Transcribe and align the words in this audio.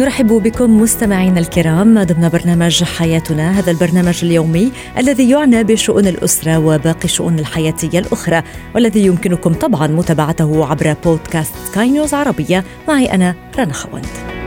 نرحب 0.00 0.26
بكم 0.26 0.80
مستمعينا 0.80 1.40
الكرام 1.40 2.02
ضمن 2.02 2.28
برنامج 2.28 2.84
حياتنا 2.84 3.58
هذا 3.58 3.70
البرنامج 3.70 4.24
اليومي 4.24 4.72
الذي 4.98 5.30
يعنى 5.30 5.64
بشؤون 5.64 6.06
الأسرة 6.06 6.58
وباقي 6.58 7.04
الشؤون 7.04 7.38
الحياتية 7.38 7.98
الأخرى 7.98 8.42
والذي 8.74 9.06
يمكنكم 9.06 9.52
طبعا 9.52 9.86
متابعته 9.86 10.66
عبر 10.66 10.94
بودكاست 11.04 11.54
سكاي 11.64 11.90
نيوز 11.90 12.14
عربية. 12.14 12.64
معي 12.88 13.14
أنا 13.14 13.34
رنا 13.58 13.72
خوند. 13.72 14.39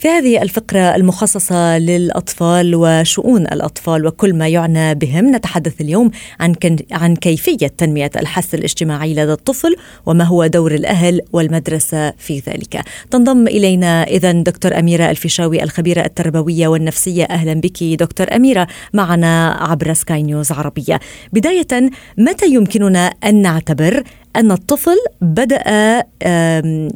في 0.00 0.08
هذه 0.08 0.42
الفقرة 0.42 0.96
المخصصة 0.96 1.78
للأطفال 1.78 2.74
وشؤون 2.74 3.42
الأطفال 3.42 4.06
وكل 4.06 4.34
ما 4.34 4.48
يعنى 4.48 4.94
بهم 4.94 5.36
نتحدث 5.36 5.80
اليوم 5.80 6.10
عن 6.40 6.54
عن 6.92 7.16
كيفية 7.16 7.66
تنمية 7.66 8.10
الحس 8.16 8.54
الاجتماعي 8.54 9.12
لدى 9.12 9.32
الطفل 9.32 9.76
وما 10.06 10.24
هو 10.24 10.46
دور 10.46 10.74
الأهل 10.74 11.20
والمدرسة 11.32 12.10
في 12.10 12.38
ذلك. 12.38 12.82
تنضم 13.10 13.48
إلينا 13.48 14.02
إذا 14.02 14.32
دكتور 14.32 14.78
أميرة 14.78 15.10
الفيشاوي 15.10 15.62
الخبيرة 15.62 16.04
التربوية 16.04 16.68
والنفسية 16.68 17.24
أهلا 17.24 17.54
بك 17.54 17.84
دكتور 17.84 18.36
أميرة 18.36 18.66
معنا 18.92 19.56
عبر 19.60 19.92
سكاي 19.92 20.22
نيوز 20.22 20.52
عربية. 20.52 21.00
بداية 21.32 21.90
متى 22.18 22.46
يمكننا 22.46 23.06
أن 23.24 23.42
نعتبر 23.42 24.02
أن 24.36 24.52
الطفل 24.52 24.96
بدأ 25.20 25.62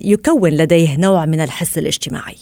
يكون 0.05 0.50
لديه 0.50 0.97
نوع 0.97 1.27
من 1.27 1.41
الحس 1.41 1.78
الاجتماعي؟ 1.78 2.37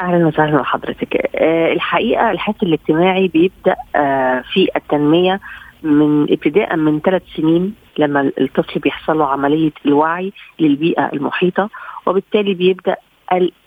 أهلا 0.00 0.26
وسهلا 0.26 0.56
بحضرتك. 0.58 1.16
أه 1.36 1.72
الحقيقة 1.72 2.30
الحس 2.30 2.54
الاجتماعي 2.62 3.28
بيبدأ 3.28 3.76
أه 3.96 4.40
في 4.52 4.68
التنمية 4.76 5.40
من 5.82 6.22
ابتداء 6.32 6.76
من 6.76 7.00
ثلاث 7.00 7.22
سنين 7.36 7.74
لما 7.98 8.30
الطفل 8.40 8.80
بيحصل 8.80 9.18
له 9.18 9.26
عملية 9.26 9.72
الوعي 9.86 10.32
للبيئة 10.60 11.10
المحيطة 11.12 11.70
وبالتالي 12.06 12.54
بيبدأ 12.54 12.96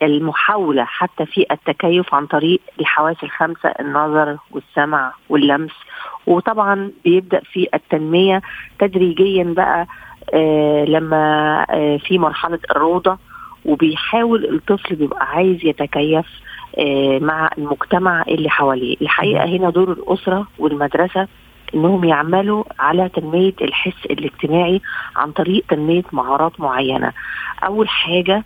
المحاولة 0.01 0.83
حتى 0.83 1.25
في 1.25 1.45
التكيف 1.51 2.13
عن 2.13 2.25
طريق 2.25 2.59
الحواس 2.79 3.23
الخمسة 3.23 3.69
النظر 3.79 4.37
والسمع 4.51 5.11
واللمس. 5.29 5.71
وطبعا 6.27 6.91
بيبدأ 7.05 7.39
في 7.39 7.67
التنمية 7.73 8.41
تدريجيا 8.79 9.43
بقى 9.43 9.87
آه 10.33 10.85
لما 10.85 11.65
آه 11.69 11.97
في 11.97 12.17
مرحلة 12.17 12.59
الروضة 12.71 13.17
وبيحاول 13.67 14.45
الطفل 14.55 14.95
بيبقى 14.95 15.25
عايز 15.25 15.65
يتكيف 15.65 16.25
مع 17.21 17.49
المجتمع 17.57 18.21
اللي 18.27 18.49
حواليه. 18.49 18.95
الحقيقة 19.01 19.45
هنا 19.45 19.69
دور 19.69 19.91
الأسرة 19.91 20.47
والمدرسة 20.59 21.27
إنهم 21.75 22.03
يعملوا 22.03 22.63
على 22.79 23.09
تنمية 23.09 23.53
الحس 23.61 24.05
الاجتماعي 24.05 24.81
عن 25.15 25.31
طريق 25.31 25.63
تنمية 25.69 26.03
مهارات 26.11 26.59
معينة. 26.59 27.11
أول 27.63 27.89
حاجة 27.89 28.43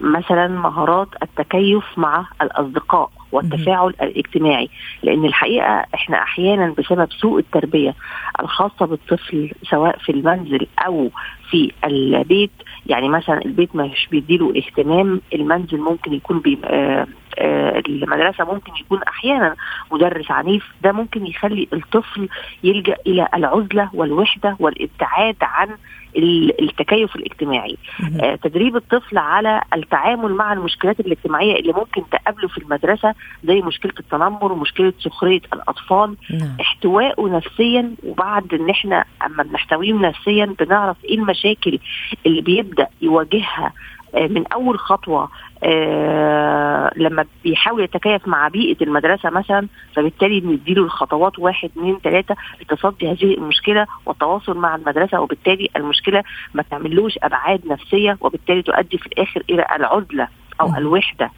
مثلا 0.00 0.48
مهارات 0.48 1.08
التكيف 1.22 1.84
مع 1.96 2.26
الأصدقاء 2.42 3.10
والتفاعل 3.32 3.94
الاجتماعي. 4.02 4.68
لأن 5.02 5.24
الحقيقة 5.24 5.84
إحنا 5.94 6.22
أحيانا 6.22 6.74
بسبب 6.78 7.08
سوء 7.12 7.38
التربية 7.38 7.94
الخاصة 8.42 8.86
بالطفل 8.86 9.50
سواء 9.70 9.98
في 9.98 10.12
المنزل 10.12 10.66
أو 10.86 11.10
في 11.50 11.72
البيت 11.84 12.50
يعني 12.86 13.08
مثلا 13.08 13.44
البيت 13.44 13.76
مش 13.76 14.08
بيديله 14.10 14.52
اهتمام 14.56 15.20
المنزل 15.34 15.78
ممكن 15.80 16.12
يكون 16.12 16.40
بيبقى 16.40 17.06
آه 17.38 17.82
المدرسة 17.88 18.44
ممكن 18.44 18.72
يكون 18.80 19.02
أحيانا 19.02 19.54
مدرس 19.92 20.30
عنيف. 20.30 20.64
ده 20.82 20.92
ممكن 20.92 21.26
يخلي 21.26 21.68
الطفل 21.72 22.28
يلجأ 22.64 22.96
إلى 23.06 23.28
العزلة 23.34 23.90
والوحدة 23.94 24.56
والابتعاد 24.60 25.36
عن 25.42 25.68
التكيف 26.16 27.16
الاجتماعي. 27.16 27.76
آه 28.20 28.34
تدريب 28.34 28.76
الطفل 28.76 29.18
على 29.18 29.62
التعامل 29.74 30.32
مع 30.34 30.52
المشكلات 30.52 31.00
الاجتماعية 31.00 31.60
اللي 31.60 31.72
ممكن 31.72 32.02
تقابله 32.10 32.48
في 32.48 32.58
المدرسة 32.58 33.14
زي 33.44 33.60
مشكلة 33.62 33.92
التنمر 34.00 34.52
ومشكله 34.52 34.92
سخرية 35.00 35.40
الأطفال. 35.52 36.16
نعم. 36.30 36.56
احتوائه 36.60 37.22
نفسيا 37.28 37.92
وبعد 38.04 38.54
إن 38.54 38.70
إحنا 38.70 39.04
أما 39.26 39.42
بنحتويهم 39.42 40.02
نفسيا 40.04 40.54
بنعرف 40.60 40.96
إيه 41.04 41.14
المشاكل 41.18 41.78
اللي 42.26 42.40
بيبدأ 42.40 42.86
يواجهها 43.02 43.72
آه 44.14 44.26
من 44.26 44.46
أول 44.46 44.78
خطوة 44.78 45.28
آه 45.64 46.90
لما 46.96 47.24
بيحاول 47.44 47.84
يتكيف 47.84 48.28
مع 48.28 48.48
بيئة 48.48 48.76
المدرسة 48.84 49.30
مثلا 49.30 49.66
فبالتالي 49.94 50.40
بنديله 50.40 50.82
الخطوات 50.82 51.38
واحد 51.38 51.70
اثنين 51.70 51.98
ثلاثة 52.04 52.36
لتصدي 52.60 53.10
هذه 53.10 53.34
المشكلة 53.34 53.86
والتواصل 54.06 54.58
مع 54.58 54.74
المدرسة 54.74 55.20
وبالتالي 55.20 55.68
المشكلة 55.76 56.22
ما 56.54 56.62
تعملوش 56.62 57.18
أبعاد 57.22 57.66
نفسية 57.66 58.16
وبالتالي 58.20 58.62
تؤدي 58.62 58.98
في 58.98 59.06
الآخر 59.06 59.42
إلى 59.50 59.66
العزله 59.76 60.28
أو 60.60 60.68
مم. 60.68 60.76
الوحدة. 60.76 61.30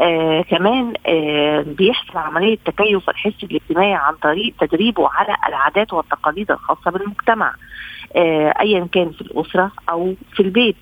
آه 0.00 0.42
كمان 0.42 0.92
آه 1.06 1.64
بيحصل 1.78 2.18
عملية 2.18 2.58
تكيف 2.64 3.10
الحس 3.10 3.44
الاجتماعي 3.44 3.94
عن 3.94 4.14
طريق 4.14 4.54
تدريبه 4.60 5.08
على 5.08 5.36
العادات 5.48 5.92
والتقاليد 5.92 6.50
الخاصة 6.50 6.90
بالمجتمع. 6.90 7.48
آه 7.48 7.54
أيا 8.60 8.86
كان 8.92 9.10
في 9.10 9.20
الأسرة 9.20 9.70
أو 9.90 10.14
في 10.32 10.40
البيت. 10.40 10.76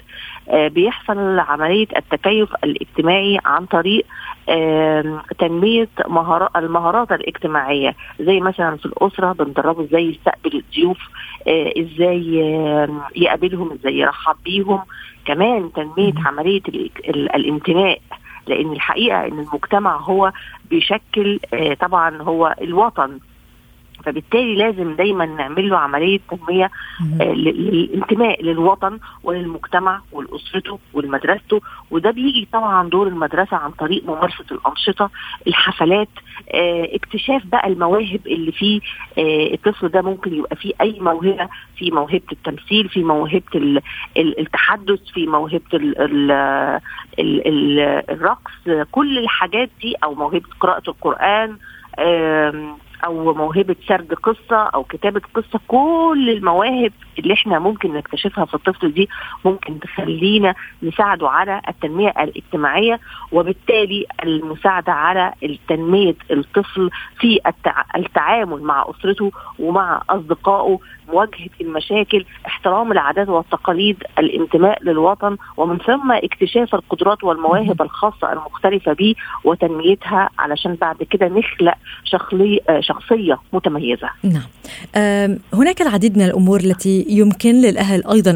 آه 0.49 0.69
بيحصل 0.69 1.39
عملية 1.39 1.87
التكيف 1.97 2.49
الاجتماعي 2.65 3.39
عن 3.45 3.67
طريق 3.67 4.07
آه 4.49 5.23
تنمية 5.39 5.89
مهارات 6.09 6.51
المهارات 6.57 7.13
الاجتماعية 7.13 7.95
زي 8.21 8.41
مثلا 8.41 8.77
في 8.77 8.87
الأسرة 8.87 9.33
بندربه 9.33 9.85
إزاي 9.85 10.05
يستقبل 10.11 10.57
الضيوف 10.57 10.99
آه 11.49 11.73
إزاي 11.79 12.43
آه 12.45 12.89
يقابلهم 13.17 13.73
إزاي 13.73 13.99
يرحب 13.99 14.37
بيهم. 14.45 14.81
كمان 15.25 15.71
ال- 16.69 16.91
ال- 17.09 17.35
الانتماء 17.35 18.01
لأن 18.47 18.73
الحقيقة 18.73 19.27
إن 19.27 19.39
المجتمع 19.39 19.97
هو 19.97 20.33
بيشكل 20.71 21.41
آه، 21.55 21.75
طبعا 21.75 22.23
هو 22.23 22.55
الوطن. 22.63 23.19
فبالتالي 24.05 24.55
لازم 24.55 24.97
دايما 24.97 25.27
نعمل 25.27 25.69
له 25.69 25.79
عملية 25.79 26.21
تنمية. 26.31 26.71
آه، 27.21 27.33
للانتماء 27.33 28.43
للوطن 28.45 28.99
وللمجتمع 29.25 30.01
ولأسرته 30.13 30.79
ولمدرسته 30.93 31.61
وده 31.91 32.11
بيجي 32.11 32.49
طبعا 32.53 32.89
دور 32.89 33.07
المدرسة 33.09 33.57
عن 33.57 33.71
طريق 33.71 34.05
ممارسة 34.05 34.45
الأنشطة 34.53 35.11
الحفلات 35.47 36.09
آه، 36.55 36.89
اكتشاف 36.95 37.47
بقى 37.47 37.67
المواهب 37.69 38.21
اللي 38.27 38.53
فيه 38.53 38.81
آه، 39.19 39.55
الطفل 39.55 39.89
ده 39.89 40.03
ممكن 40.03 40.35
يبقى 40.35 40.57
فيه 40.57 40.73
أي 40.81 40.97
موهبة 41.01 41.49
في 41.77 41.91
موهبة 41.91 42.23
التمثيل 42.33 42.89
في 42.89 43.03
موهبة 43.05 43.43
ال- 43.55 43.81
ال- 44.17 44.41
التحدث 44.41 45.01
في 45.15 45.27
موهبة 45.27 45.61
ال 45.75 45.99
ال 46.01 46.31
ال 47.19 47.47
ال 47.49 47.79
الرقص 48.11 48.53
كل 48.93 49.19
الحاجات 49.19 49.71
دي 49.83 49.95
أو 50.05 50.15
موهبة 50.15 50.49
قراءة 50.61 50.91
القرآن 50.91 51.57
أو 53.05 53.35
موهبة 53.35 53.77
سرد 53.89 54.15
قصة 54.15 54.57
أو 54.57 54.85
كتابة 54.85 55.21
قصة 55.35 55.61
كل 55.69 56.31
المواهب 56.37 56.93
اللي 57.19 57.35
إحنا 57.35 57.59
ممكن 57.59 57.93
نكتشفها 57.93 58.45
في 58.45 58.55
الطفل 58.55 58.93
دي 58.93 59.09
ممكن 59.45 59.81
تخلينا 59.81 60.55
نساعده 60.83 61.29
على 61.29 61.61
التنمية 61.69 62.09
الاجتماعية 62.09 63.01
وبالتالي 63.33 64.07
المساعدة 64.25 64.93
على 64.93 65.33
تنميه 65.69 66.15
الطفل 66.31 66.91
في 67.21 67.39
التع... 67.47 67.83
التعامل 67.97 68.63
مع 68.63 68.85
أسرته 68.91 69.33
ومع 69.59 70.03
أصدقائه 70.11 70.79
مواجهه 71.13 71.49
المشاكل 71.61 72.25
احترام 72.47 72.93
العادات 72.93 73.29
والتقاليد 73.29 73.97
الانتماء 74.19 74.83
للوطن 74.85 75.37
ومن 75.57 75.79
ثم 75.79 76.13
اكتشاف 76.13 76.75
القدرات 76.75 77.25
والمواهب 77.25 77.83
الخاصة 77.83 78.33
المختلفة 78.33 78.93
به 78.93 79.15
وتنميتها 79.45 80.31
علشان 80.39 80.75
بعد 80.75 80.97
كده 81.11 81.27
نخلق 81.29 81.75
شخصي... 82.05 82.61
شخصية 82.81 83.39
متميزة. 83.53 84.09
نعم. 84.23 84.43
هناك 85.55 85.83
العديد 85.83 86.19
من 86.19 86.25
الأمور 86.25 86.61
التي 86.61 87.07
يمكن 87.09 87.65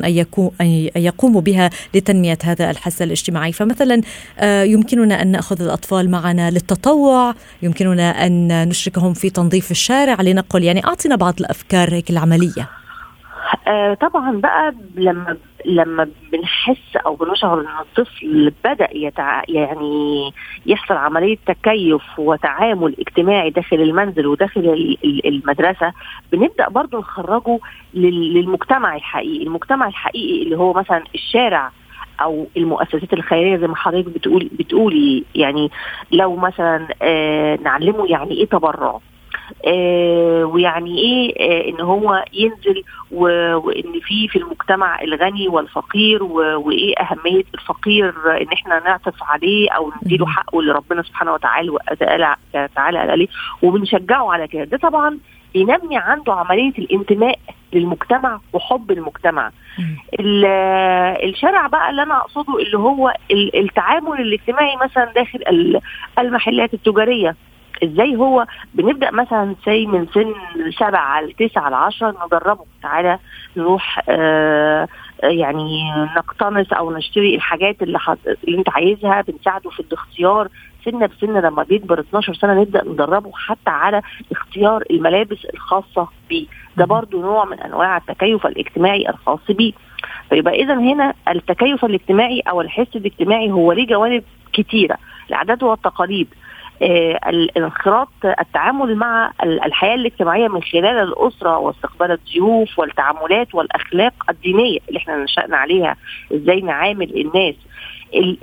أن 0.05 0.25
يكو- 0.25 0.52
أن 0.61 0.88
يقوموا 0.96 1.40
بها 1.40 1.70
لتنمية 1.94 2.38
هذا 2.44 2.70
الحس 2.70 3.02
الاجتماعي. 3.02 3.52
فمثلا 3.52 4.00
آه، 4.38 4.62
يمكننا 4.62 5.23
أن 5.23 5.28
نأخذ 5.32 5.62
الأطفال 5.62 6.11
معنا 6.11 6.50
للتطوع 6.50 7.34
يمكننا 7.62 8.26
أن 8.26 8.69
نشركهم 8.69 9.14
في 9.14 9.31
تنظيف 9.31 9.70
الشارع 9.70 10.23
لنقل 10.23 10.64
يعني 10.64 10.84
أعطنا 10.87 11.16
بعض 11.16 11.34
الأفكار 11.40 11.94
هيك 11.94 12.11
العملية. 12.11 12.60
آه 13.67 13.94
طبعا 13.94 14.41
بقى 14.41 14.75
لما 14.94 15.37
لما 15.67 16.08
بنحس 16.32 16.97
أو 17.06 17.14
بنشعر 17.14 17.61
إن 17.61 17.67
الطفل 17.81 18.52
بدأ 18.64 18.88
يتع... 18.93 19.43
يعني 19.49 20.32
يحصل 20.67 20.94
عملية 20.94 21.37
تكيف 21.47 22.19
وتعامل 22.19 22.97
اجتماعي 23.00 23.50
داخل 23.50 23.76
المنزل 23.76 24.26
وداخل 24.26 24.97
المدرسة 25.25 25.93
بنبدأ 26.32 26.69
برضه 26.69 26.99
نخرجه 26.99 27.58
للمجتمع 27.94 28.97
الحقيقي، 28.97 29.44
المجتمع 29.47 29.87
الحقيقي 29.88 30.43
اللي 30.43 30.56
هو 30.58 30.73
مثلا 30.73 31.05
الشارع 31.14 31.70
أو 32.23 32.47
المؤسسات 32.56 33.12
الخيرية 33.12 33.56
زي 33.56 33.67
ما 33.67 33.76
حضرتك 33.76 34.08
بتقول 34.08 34.50
بتقولي 34.58 35.25
يعني 35.35 35.70
لو 36.12 36.37
مثلا 36.37 36.87
آه 37.02 37.56
نعلمه 37.62 38.06
يعني 38.11 38.31
إيه 38.32 38.47
تبرع. 38.47 38.99
آه 39.67 40.44
ويعني 40.44 40.99
إيه 40.99 41.35
آه 41.50 41.69
إن 41.69 41.81
هو 41.81 42.25
ينزل 42.32 42.82
وإن 43.12 44.00
في 44.02 44.29
في 44.29 44.37
المجتمع 44.38 45.00
الغني 45.02 45.49
والفقير 45.49 46.23
وإيه 46.23 46.94
أهمية 47.00 47.44
الفقير 47.55 48.14
إن 48.43 48.47
إحنا 48.52 48.81
نعطف 48.85 49.23
عليه 49.23 49.70
أو 49.70 49.93
نديله 50.02 50.26
حقه 50.26 50.61
اللي 50.61 50.73
ربنا 50.73 51.02
سبحانه 51.02 51.32
وتعالى 51.32 51.70
تعالى 52.75 52.99
قال 52.99 53.11
عليه 53.11 53.29
وبنشجعه 53.62 54.32
على 54.32 54.49
كده. 54.49 54.64
ده 54.64 54.79
طبعا 54.79 55.19
ينمي 55.55 55.97
عنده 55.99 56.32
عملية 56.32 56.73
الانتماء 56.79 57.38
للمجتمع 57.73 58.41
وحب 58.52 58.91
المجتمع. 58.91 59.50
الشارع 61.25 61.67
بقى 61.67 61.91
اللي 61.91 62.02
أنا 62.02 62.17
أقصده 62.17 62.58
اللي 62.58 62.79
هو 62.79 63.14
التعامل 63.55 64.20
الاجتماعي 64.20 64.76
مثلا 64.76 65.05
داخل 65.12 65.41
المحلات 66.19 66.75
التجارية. 66.75 67.37
إزاي 67.85 68.17
هو 68.17 68.47
بنبدأ 68.75 69.11
مثلا 69.11 69.55
سي 69.65 69.87
من 69.87 70.06
سن 70.15 70.35
سبعة 70.79 71.21
لتسعة 71.23 71.71
لعشرة 71.71 72.15
ندربه 72.27 72.65
تعالى 72.82 73.19
نروح 73.56 74.00
آه 74.09 74.88
يعني 75.23 75.91
نقتنص 76.17 76.73
أو 76.73 76.97
نشتري 76.97 77.35
الحاجات 77.35 77.82
اللي, 77.82 77.99
حط... 77.99 78.19
اللي 78.49 78.59
أنت 78.59 78.71
عايزها 78.71 79.21
بنساعده 79.29 79.71
في 79.71 79.81
الاختيار. 79.81 80.49
سنة 80.85 81.06
بسنة 81.06 81.41
لما 81.41 81.62
بيكبر 81.62 82.00
12 82.00 82.35
سنة 82.35 82.61
نبدأ 82.61 82.85
ندربه 82.85 83.31
حتى 83.35 83.71
على 83.71 84.03
اختيار 84.33 84.85
الملابس 84.91 85.44
الخاصة 85.55 86.09
بيه. 86.29 86.47
ده 86.76 86.85
برضو 86.85 87.21
نوع 87.23 87.44
من 87.44 87.61
أنواع 87.61 87.97
التكيف 87.97 88.47
الاجتماعي 88.47 89.09
الخاص 89.09 89.41
بيه. 89.50 89.73
فيبقى 90.29 90.55
اذا 90.62 90.75
هنا 90.75 91.15
التكيف 91.29 91.85
الاجتماعي 91.85 92.41
أو 92.41 92.61
الحس 92.61 92.97
الاجتماعي 92.97 93.50
هو 93.50 93.73
ليه 93.73 93.87
جوانب 93.87 94.23
كتيرة. 94.53 94.97
العادات 95.31 95.62
والتقاليد. 95.62 96.29
الانخراط 96.82 98.09
التعامل 98.41 98.97
مع 98.97 99.32
الحياة 99.43 99.94
الاجتماعية 99.94 100.49
من 100.49 100.62
خلال 100.62 100.87
الأسرة 100.87 101.59
واستقبال 101.59 102.11
الضيوف 102.11 102.79
والتعاملات 102.79 103.55
والأخلاق 103.55 104.12
الدينية 104.31 104.79
اللي 104.88 104.99
إحنا 104.99 105.17
نشأنا 105.25 105.56
عليها. 105.56 105.97
إزاي 106.35 106.61
نعامل 106.61 107.21
الناس. 107.21 107.55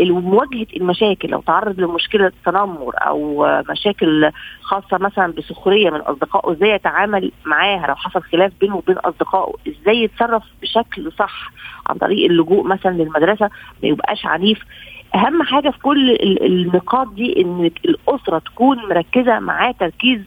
مواجهه 0.01 0.67
المشاكل. 0.77 1.29
لو 1.29 1.41
تعرض 1.41 1.79
لمشكلة 1.79 2.31
تنمر 2.45 2.93
أو 2.97 3.47
مشاكل 3.69 4.31
خاصة 4.61 4.97
مثلا 4.97 5.33
بسخرية 5.33 5.89
من 5.89 5.99
أصدقائه 5.99 6.51
إزاي 6.51 6.69
يتعامل 6.69 7.31
معاها؟ 7.45 7.87
لو 7.87 7.95
حصل 7.95 8.21
خلاف 8.21 8.51
بينه 8.61 8.75
وبين 8.75 8.97
أصدقائه 8.97 9.53
إزاي 9.67 10.03
يتصرف 10.03 10.43
بشكل 10.61 11.11
صح 11.11 11.51
عن 11.89 11.97
طريق 11.97 12.25
اللجوء 12.29 12.67
مثلا 12.67 12.91
للمدرسة؟ 12.91 13.45
ما 13.83 13.89
يبقاش 13.89 14.25
عنيف. 14.25 14.59
أهم 15.15 15.43
حاجة 15.43 15.69
في 15.69 15.79
كل 15.79 16.17
النقاط 16.41 17.13
دي 17.13 17.41
ان 17.41 17.71
الأسرة 17.85 18.39
تكون 18.39 18.77
مركزة 18.89 19.39
معاه 19.39 19.71
تركيز 19.79 20.19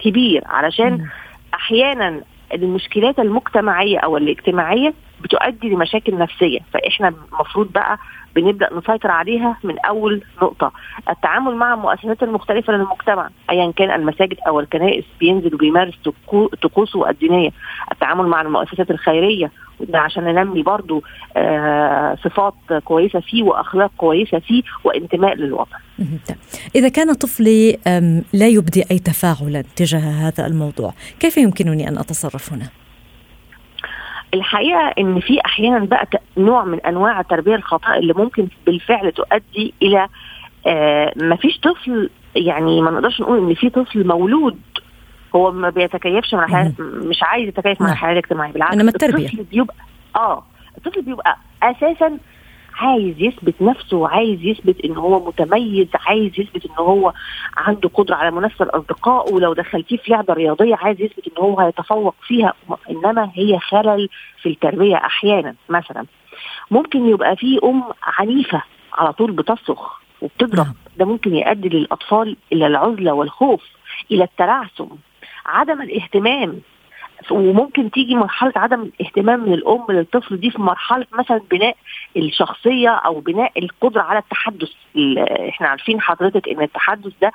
كبير 0.00 0.42
علشان 0.46 1.06
أحيانا 1.54 2.20
المشكلات 2.54 3.18
المجتمعية 3.18 3.98
أو 3.98 4.16
الاجتماعية 4.16 4.94
بتؤدي 5.22 5.68
لمشاكل 5.68 6.18
نفسية. 6.18 6.58
فإحنا 6.72 7.08
المفروض 7.32 7.72
بقى 7.72 7.98
بنبدأ 8.36 8.68
نسيطر 8.74 9.10
عليها 9.10 9.56
من 9.64 9.78
أول 9.78 10.22
نقطة. 10.42 10.72
التعامل 11.10 11.56
مع 11.56 11.74
المؤسسات 11.74 12.22
المختلفة 12.22 12.72
للمجتمع 12.72 13.30
ايا 13.50 13.72
كان 13.76 13.90
المساجد 13.90 14.36
أو 14.46 14.60
الكنائس 14.60 15.04
بينزل 15.20 15.54
وبيمارس 15.54 15.94
طقوسه 16.62 17.10
الدينية. 17.10 17.50
التعامل 17.92 18.26
مع 18.26 18.40
المؤسسات 18.40 18.90
الخيرية 18.90 19.50
ده 19.80 19.98
عشان 19.98 20.24
ننمي 20.24 20.62
برضو 20.62 21.02
آه 21.36 22.16
صفات 22.24 22.54
كويسة 22.84 23.20
فيه 23.20 23.42
وأخلاق 23.42 23.90
كويسة 23.96 24.38
فيه 24.38 24.62
وانتماء 24.84 25.34
للوطن. 25.34 25.76
إذا 26.74 26.88
كان 26.88 27.14
طفلي 27.14 27.78
لا 28.32 28.48
يبدي 28.48 28.84
أي 28.90 28.98
تفاعلا 28.98 29.64
تجاه 29.76 30.28
هذا 30.28 30.46
الموضوع 30.46 30.94
كيف 31.20 31.36
يمكنني 31.36 31.88
أن 31.88 31.98
أتصرف 31.98 32.52
هنا؟ 32.52 32.68
الحقيقة 34.34 34.92
إن 34.98 35.20
في 35.20 35.38
أحيانا 35.46 35.78
بقى 35.78 36.06
نوع 36.36 36.64
من 36.64 36.80
أنواع 36.80 37.20
التربيه 37.20 37.54
الخاطئه 37.54 37.94
اللي 37.94 38.12
ممكن 38.16 38.48
بالفعل 38.66 39.12
تؤدي 39.12 39.74
إلى 39.82 40.08
آه 40.66 41.12
ما 41.16 41.36
فيش 41.36 41.58
طفل 41.58 42.10
يعني 42.36 42.80
ما 42.80 42.90
نقدرش 42.90 43.20
نقول 43.20 43.38
إن 43.38 43.54
في 43.54 43.70
طفل 43.70 44.06
مولود 44.06 44.58
هو 45.36 45.50
ما 45.52 45.70
بيتكيفش 45.70 46.34
مع 46.34 46.44
الحياة 46.44 46.72
مش 46.78 47.22
عايز 47.22 47.48
يتكيف 47.48 47.80
مع 47.82 47.92
الحياة 47.92 48.12
الاجتماعيه 48.12 48.52
بالعكس 48.52 48.74
إنما 48.74 48.88
التربية. 48.88 49.26
الطفل 49.26 49.44
بيبقى 49.44 49.74
آه 50.16 50.44
الطفل 50.78 51.02
بيبقى 51.02 51.36
أساسا 51.62 52.18
عايز 52.74 53.14
يثبت 53.18 53.62
نفسه 53.62 53.96
وعايز 53.96 54.40
يثبت 54.42 54.84
إن 54.84 54.96
هو 54.96 55.26
متميز 55.26 55.88
عايز 56.06 56.40
يثبت 56.40 56.66
إن 56.66 56.74
هو 56.78 57.12
عنده 57.56 57.88
قدرة 57.88 58.14
على 58.14 58.30
منافسة 58.30 58.64
الأصدقاء 58.64 59.32
ولو 59.34 59.52
دخلتيه 59.52 59.96
في 59.96 60.10
لعبة 60.12 60.34
رياضية 60.34 60.74
عايز 60.74 61.00
يثبت 61.00 61.26
إن 61.26 61.42
هو 61.42 61.60
هيتفوق 61.60 62.14
فيها 62.26 62.52
إنما 62.90 63.30
هي 63.34 63.58
خلل 63.58 64.08
في 64.42 64.48
التربية 64.48 64.96
أحيانا 64.96 65.54
مثلا. 65.68 66.06
ممكن 66.70 67.08
يبقى 67.08 67.36
في 67.36 67.58
أم 67.64 67.82
عنيفة 68.02 68.62
على 68.92 69.12
طول 69.12 69.32
بتصرخ 69.32 70.00
وبتضرب. 70.22 70.66
ده 70.96 71.04
ممكن 71.04 71.34
يؤدي 71.34 71.68
للأطفال 71.68 72.36
إلى 72.52 72.66
العزلة 72.66 73.12
والخوف 73.12 73.62
إلى 74.10 74.24
الترعثم 74.24 74.86
عدم 75.46 75.82
الاهتمام. 75.82 76.60
وممكن 77.30 77.90
تيجي 77.90 78.14
مرحلة 78.14 78.52
عدم 78.56 78.82
الاهتمام 78.82 79.40
من 79.40 79.54
الأم 79.54 79.84
للطفل 79.88 80.36
دي 80.40 80.50
في 80.50 80.62
مرحلة 80.62 81.06
مثلا 81.18 81.40
بناء 81.50 81.76
الشخصية 82.16 82.88
أو 82.90 83.20
بناء 83.20 83.52
القدرة 83.58 84.02
على 84.02 84.18
التحدث. 84.18 84.68
إحنا 85.48 85.68
عارفين 85.68 86.00
حضرتك 86.00 86.48
إن 86.48 86.62
التحدث 86.62 87.12
ده 87.22 87.32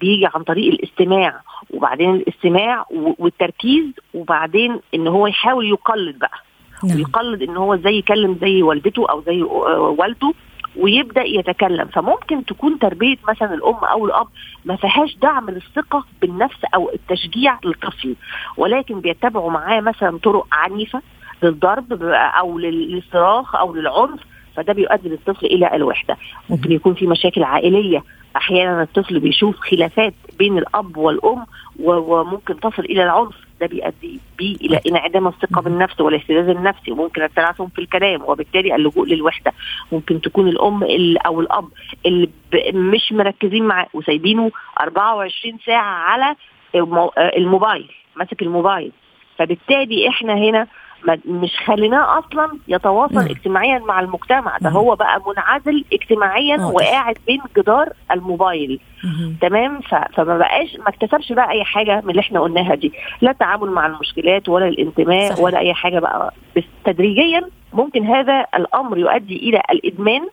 بيجي 0.00 0.26
عن 0.34 0.42
طريق 0.42 0.72
الاستماع 0.72 1.40
وبعدين 1.70 2.14
الاستماع 2.14 2.84
والتركيز 3.18 3.84
وبعدين 4.14 4.80
إن 4.94 5.06
هو 5.08 5.26
يحاول 5.26 5.68
يقلد 5.68 6.18
بقى. 6.18 6.38
نعم. 6.84 6.96
ويقلد 6.96 7.42
إن 7.42 7.56
هو 7.56 7.74
إزاي 7.74 7.98
يكلم 7.98 8.38
زي 8.40 8.62
والدته 8.62 9.10
أو 9.10 9.22
زي 9.22 9.42
والده. 9.42 10.32
ويبدأ 10.76 11.22
يتكلم. 11.22 11.84
فممكن 11.84 12.44
تكون 12.44 12.78
تربية 12.78 13.16
مثلا 13.28 13.54
الأم 13.54 13.84
أو 13.84 14.06
الأب 14.06 14.26
ما 14.64 14.76
فيهاش 14.76 15.16
دعم 15.22 15.50
للثقة 15.50 16.04
بالنفس 16.20 16.64
أو 16.74 16.90
التشجيع 16.94 17.58
للطفل 17.64 18.16
ولكن 18.56 19.00
بيتبعوا 19.00 19.50
معاه 19.50 19.80
مثلا 19.80 20.18
طرق 20.18 20.46
عنيفة 20.52 21.02
للضرب 21.42 22.02
أو 22.12 22.58
للصراخ 22.58 23.56
أو 23.56 23.74
للعنف 23.74 24.20
فده 24.56 24.72
بيؤدي 24.72 25.08
للطفل 25.08 25.46
إلى 25.46 25.76
الوحدة. 25.76 26.16
ممكن 26.50 26.72
يكون 26.72 26.94
في 26.94 27.06
مشاكل 27.06 27.42
عائلية 27.42 28.02
أحيانا 28.36 28.82
الطفل 28.82 29.20
بيشوف 29.20 29.56
خلافات 29.60 30.14
بين 30.38 30.58
الأب 30.58 30.96
والأم 30.96 31.46
وممكن 31.80 32.60
تصل 32.60 32.82
إلى 32.82 33.02
العنف. 33.02 33.34
ده 33.60 33.66
بيؤدي 33.66 34.20
بيه 34.38 34.56
إلى 34.56 34.80
انعدام 34.88 35.28
الثقة 35.28 35.62
بالنفس 35.62 36.00
والاهتزاز 36.00 36.48
النفسي. 36.48 36.92
وممكن 36.92 37.22
التناسم 37.22 37.66
في 37.66 37.78
الكلام 37.78 38.22
وبالتالي 38.22 38.74
اللجوء 38.74 39.06
للوحدة. 39.06 39.52
ممكن 39.92 40.20
تكون 40.20 40.48
الأم 40.48 40.82
أو 41.26 41.40
الأب 41.40 41.68
اللي 42.06 42.28
مش 42.72 43.12
مركزين 43.12 43.64
معاه 43.64 43.86
وسايبينه 43.94 44.50
24 44.80 45.58
ساعة 45.66 45.82
على 45.94 46.36
الموبايل 47.36 47.90
ماسك 48.16 48.42
الموبايل. 48.42 48.92
فبالتالي 49.38 50.08
إحنا 50.08 50.34
هنا 50.34 50.66
مش 51.24 51.56
خليناه 51.66 52.18
أصلا 52.18 52.58
يتواصل 52.68 53.14
مم. 53.14 53.20
اجتماعيا 53.20 53.78
مع 53.78 54.00
المجتمع 54.00 54.58
ده 54.60 54.70
مم. 54.70 54.76
هو 54.76 54.94
بقى 54.96 55.20
منعزل 55.26 55.84
اجتماعيا 55.92 56.56
مم. 56.56 56.64
وقاعد 56.64 57.16
بين 57.26 57.40
جدار 57.56 57.88
الموبايل 58.10 58.80
مم. 59.04 59.36
تمام 59.40 59.80
فما 60.16 60.38
بقاش 60.38 60.76
ما 60.76 60.88
اكتسبش 60.88 61.32
بقى 61.32 61.50
أي 61.50 61.64
حاجة 61.64 62.00
من 62.04 62.10
اللي 62.10 62.20
إحنا 62.20 62.40
قلناها 62.40 62.74
دي 62.74 62.92
لا 63.20 63.30
التعامل 63.30 63.70
مع 63.70 63.86
المشكلات 63.86 64.48
ولا 64.48 64.68
الانتماء 64.68 65.34
صح. 65.34 65.40
ولا 65.40 65.58
أي 65.58 65.74
حاجة 65.74 65.98
بقى 65.98 66.34
بس 66.56 66.64
تدريجيا 66.84 67.42
ممكن 67.72 68.06
هذا 68.06 68.46
الأمر 68.54 68.98
يؤدي 68.98 69.36
إلى 69.36 69.62
الإدمان 69.70 70.28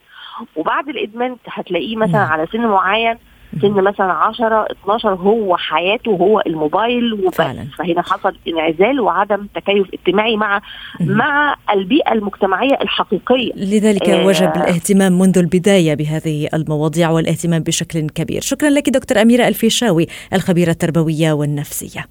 وبعد 0.56 0.90
الإدمان 0.90 1.36
هتلاقيه 1.48 1.96
مثلا 1.96 2.26
مم. 2.26 2.32
على 2.32 2.46
سن 2.48 2.68
معين 2.68 3.16
سن 3.62 3.72
مثلا 3.72 4.12
10 4.12 4.68
12 4.84 5.14
هو 5.14 5.58
حياته 5.58 6.12
هو 6.12 6.42
الموبايل 6.48 7.14
وبس. 7.14 7.36
فعلا. 7.36 7.66
فهنا 7.78 8.02
حصل 8.02 8.36
انعزال 8.48 9.00
وعدم 9.00 9.48
تكيف 9.56 9.88
اجتماعي 9.94 10.36
مع 10.38 10.62
مع 11.00 11.56
البيئة 11.74 12.12
المجتمعية 12.14 12.78
الحقيقية. 12.82 13.52
لذلك 13.56 14.10
آه 14.10 14.26
وجب 14.26 14.52
الاهتمام 14.56 15.20
منذ 15.20 15.38
البداية 15.38 15.94
بهذه 15.94 16.50
المواضيع 16.54 17.10
والاهتمام 17.10 17.64
بشكل 17.64 18.10
كبير. 18.10 18.42
شكرا 18.42 18.70
لك 18.70 18.90
دكتور 18.90 19.22
أميرة 19.22 19.48
الفيشاوي 19.48 20.08
الخبيرة 20.34 20.72
التربوية 20.72 21.32
والنفسية. 21.32 22.06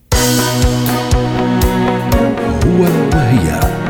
هو 2.66 2.82
وهي 3.14 3.87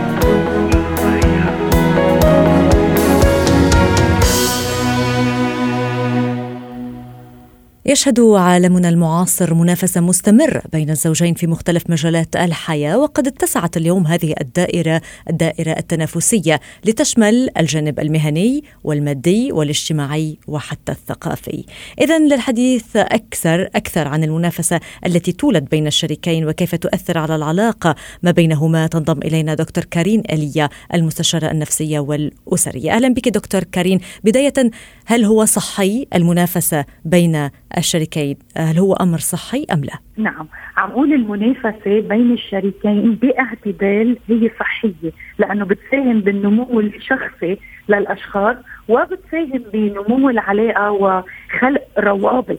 يشهد 7.88 8.20
عالمنا 8.20 8.88
المعاصر 8.88 9.54
منافسة 9.54 10.00
مستمرة 10.00 10.62
بين 10.72 10.90
الزوجين 10.90 11.34
في 11.34 11.46
مختلف 11.46 11.82
مجالات 11.90 12.36
الحياة 12.36 12.98
وقد 12.98 13.26
اتسعت 13.26 13.76
اليوم 13.76 14.06
هذه 14.06 14.34
الدائرة 14.40 15.00
الدائرة 15.30 15.72
التنافسية 15.72 16.60
لتشمل 16.84 17.50
الجانب 17.58 18.00
المهني 18.00 18.64
والمادي 18.84 19.52
والاجتماعي 19.52 20.38
وحتى 20.46 20.92
الثقافي. 20.92 21.64
إذا 22.00 22.18
للحديث 22.18 22.96
أكثر 22.96 23.62
أكثر 23.74 24.08
عن 24.08 24.24
المنافسة 24.24 24.80
التي 25.06 25.32
تولد 25.32 25.68
بين 25.68 25.86
الشريكين 25.86 26.48
وكيف 26.48 26.74
تؤثر 26.74 27.18
على 27.18 27.36
العلاقة 27.36 27.94
ما 28.22 28.30
بينهما 28.30 28.86
تنضم 28.86 29.18
إلينا 29.18 29.54
دكتور 29.54 29.84
كارين 29.84 30.22
إليا 30.32 30.68
المستشارة 30.94 31.50
النفسية 31.50 31.98
والأسرية. 31.98 32.92
أهلا 32.92 33.08
بك 33.08 33.28
دكتور 33.28 33.64
كارين. 33.64 34.00
بداية 34.24 34.70
هل 35.06 35.24
هو 35.24 35.44
صحي 35.44 36.06
المنافسة 36.14 36.84
بين 37.04 37.50
الشريكين 37.78 38.36
هل 38.56 38.78
هو 38.78 38.92
أمر 38.92 39.18
صحي 39.18 39.66
أم 39.72 39.84
لا؟ 39.84 39.98
نعم 40.16 40.48
عم 40.76 40.90
أقول 40.90 41.12
المنافسة 41.12 42.00
بين 42.00 42.32
الشريكين 42.32 43.14
باعتدال 43.14 44.18
هي 44.28 44.50
صحية 44.60 45.12
لأنه 45.38 45.64
بتساهم 45.64 46.20
بالنمو 46.20 46.80
الشخصي 46.80 47.58
للأشخاص 47.88 48.56
وبتساهم 48.88 49.62
بنمو 49.72 50.30
العلاقة 50.30 50.90
وخلق 50.90 51.82
روابط 51.98 52.58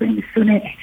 بين 0.00 0.18
الثنائي 0.18 0.74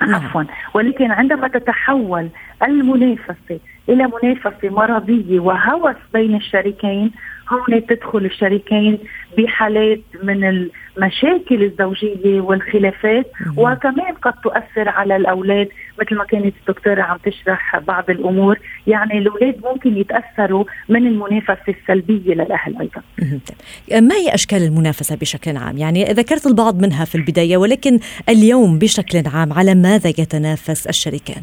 نعم. 0.00 0.14
عفوا 0.14 0.42
ولكن 0.74 1.10
عندما 1.10 1.48
تتحول 1.48 2.28
المنافسة 2.62 3.60
إلى 3.88 4.10
منافسة 4.22 4.68
مرضية 4.68 5.40
وهوس 5.40 5.96
بين 6.12 6.36
الشريكين 6.36 7.10
هون 7.52 7.86
تدخل 7.86 8.24
الشريكين 8.24 8.98
بحالات 9.38 10.00
من 10.22 10.44
المشاكل 10.44 11.62
الزوجية 11.62 12.40
والخلافات 12.40 13.26
وكمان 13.56 14.14
قد 14.22 14.32
تؤثر 14.32 14.88
على 14.88 15.16
الأولاد. 15.16 15.68
مثل 16.00 16.16
ما 16.16 16.24
كانت 16.24 16.54
الدكتورة 16.60 17.02
عم 17.02 17.16
تشرح 17.16 17.78
بعض 17.78 18.10
الأمور 18.10 18.58
يعني 18.86 19.18
الأولاد 19.18 19.60
ممكن 19.64 19.96
يتأثروا 19.96 20.64
من 20.88 21.06
المنافسة 21.06 21.74
السلبية 21.80 22.34
للأهل 22.34 22.76
أيضا. 22.80 23.02
ما 24.08 24.14
هي 24.14 24.34
أشكال 24.34 24.62
المنافسة 24.62 25.16
بشكل 25.16 25.56
عام؟ 25.56 25.78
يعني 25.78 26.04
ذكرت 26.04 26.46
البعض 26.46 26.82
منها 26.82 27.04
في 27.04 27.14
البداية 27.14 27.56
ولكن 27.56 27.98
اليوم 28.28 28.78
بشكل 28.78 29.22
عام 29.34 29.52
على 29.52 29.74
ماذا 29.74 30.08
يتنافس 30.08 30.86
الشريكان؟ 30.86 31.42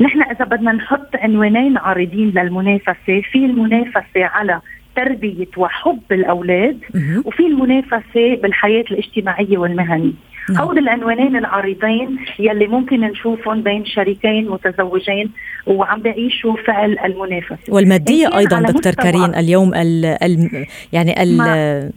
نحن 0.00 0.22
إذا 0.22 0.44
بدنا 0.44 0.72
نحط 0.72 1.16
عنوانين 1.16 1.78
عارضين 1.78 2.30
للمنافسة 2.30 3.20
في 3.32 3.34
المنافسة 3.34 4.24
على 4.24 4.60
تربية 4.96 5.48
وحب 5.56 6.02
الأولاد 6.12 6.78
وفي 7.24 7.46
المنافسة 7.46 8.36
بالحياة 8.42 8.84
الاجتماعية 8.90 9.58
والمهنية. 9.58 10.12
نعم. 10.50 10.62
هول 10.62 10.78
العنوانين 10.78 11.36
العريضين 11.36 12.18
يلي 12.38 12.66
ممكن 12.66 13.00
نشوفهم 13.00 13.62
بين 13.62 13.84
شريكين 13.86 14.50
متزوجين 14.50 15.30
وعم 15.66 16.00
بيعيشوا 16.00 16.56
فعل 16.66 16.98
المنافسة. 17.04 17.58
والمادية 17.68 18.38
أيضا 18.38 18.60
دكتور 18.60 18.92
كارين 18.92 19.34
اليوم 19.34 19.74
ال 19.74 20.04
ال 20.04 20.66
يعني 20.92 21.22
ال 21.22 21.36
نعم. 21.36 21.90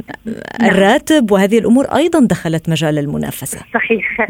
الراتب 0.63 1.32
وهذه 1.32 1.60
الأمور 1.60 1.86
أيضا 1.86 2.20
دخلت 2.20 2.70
مجال 2.70 2.98
المنافسة. 2.98 3.60
صحيح. 3.74 4.27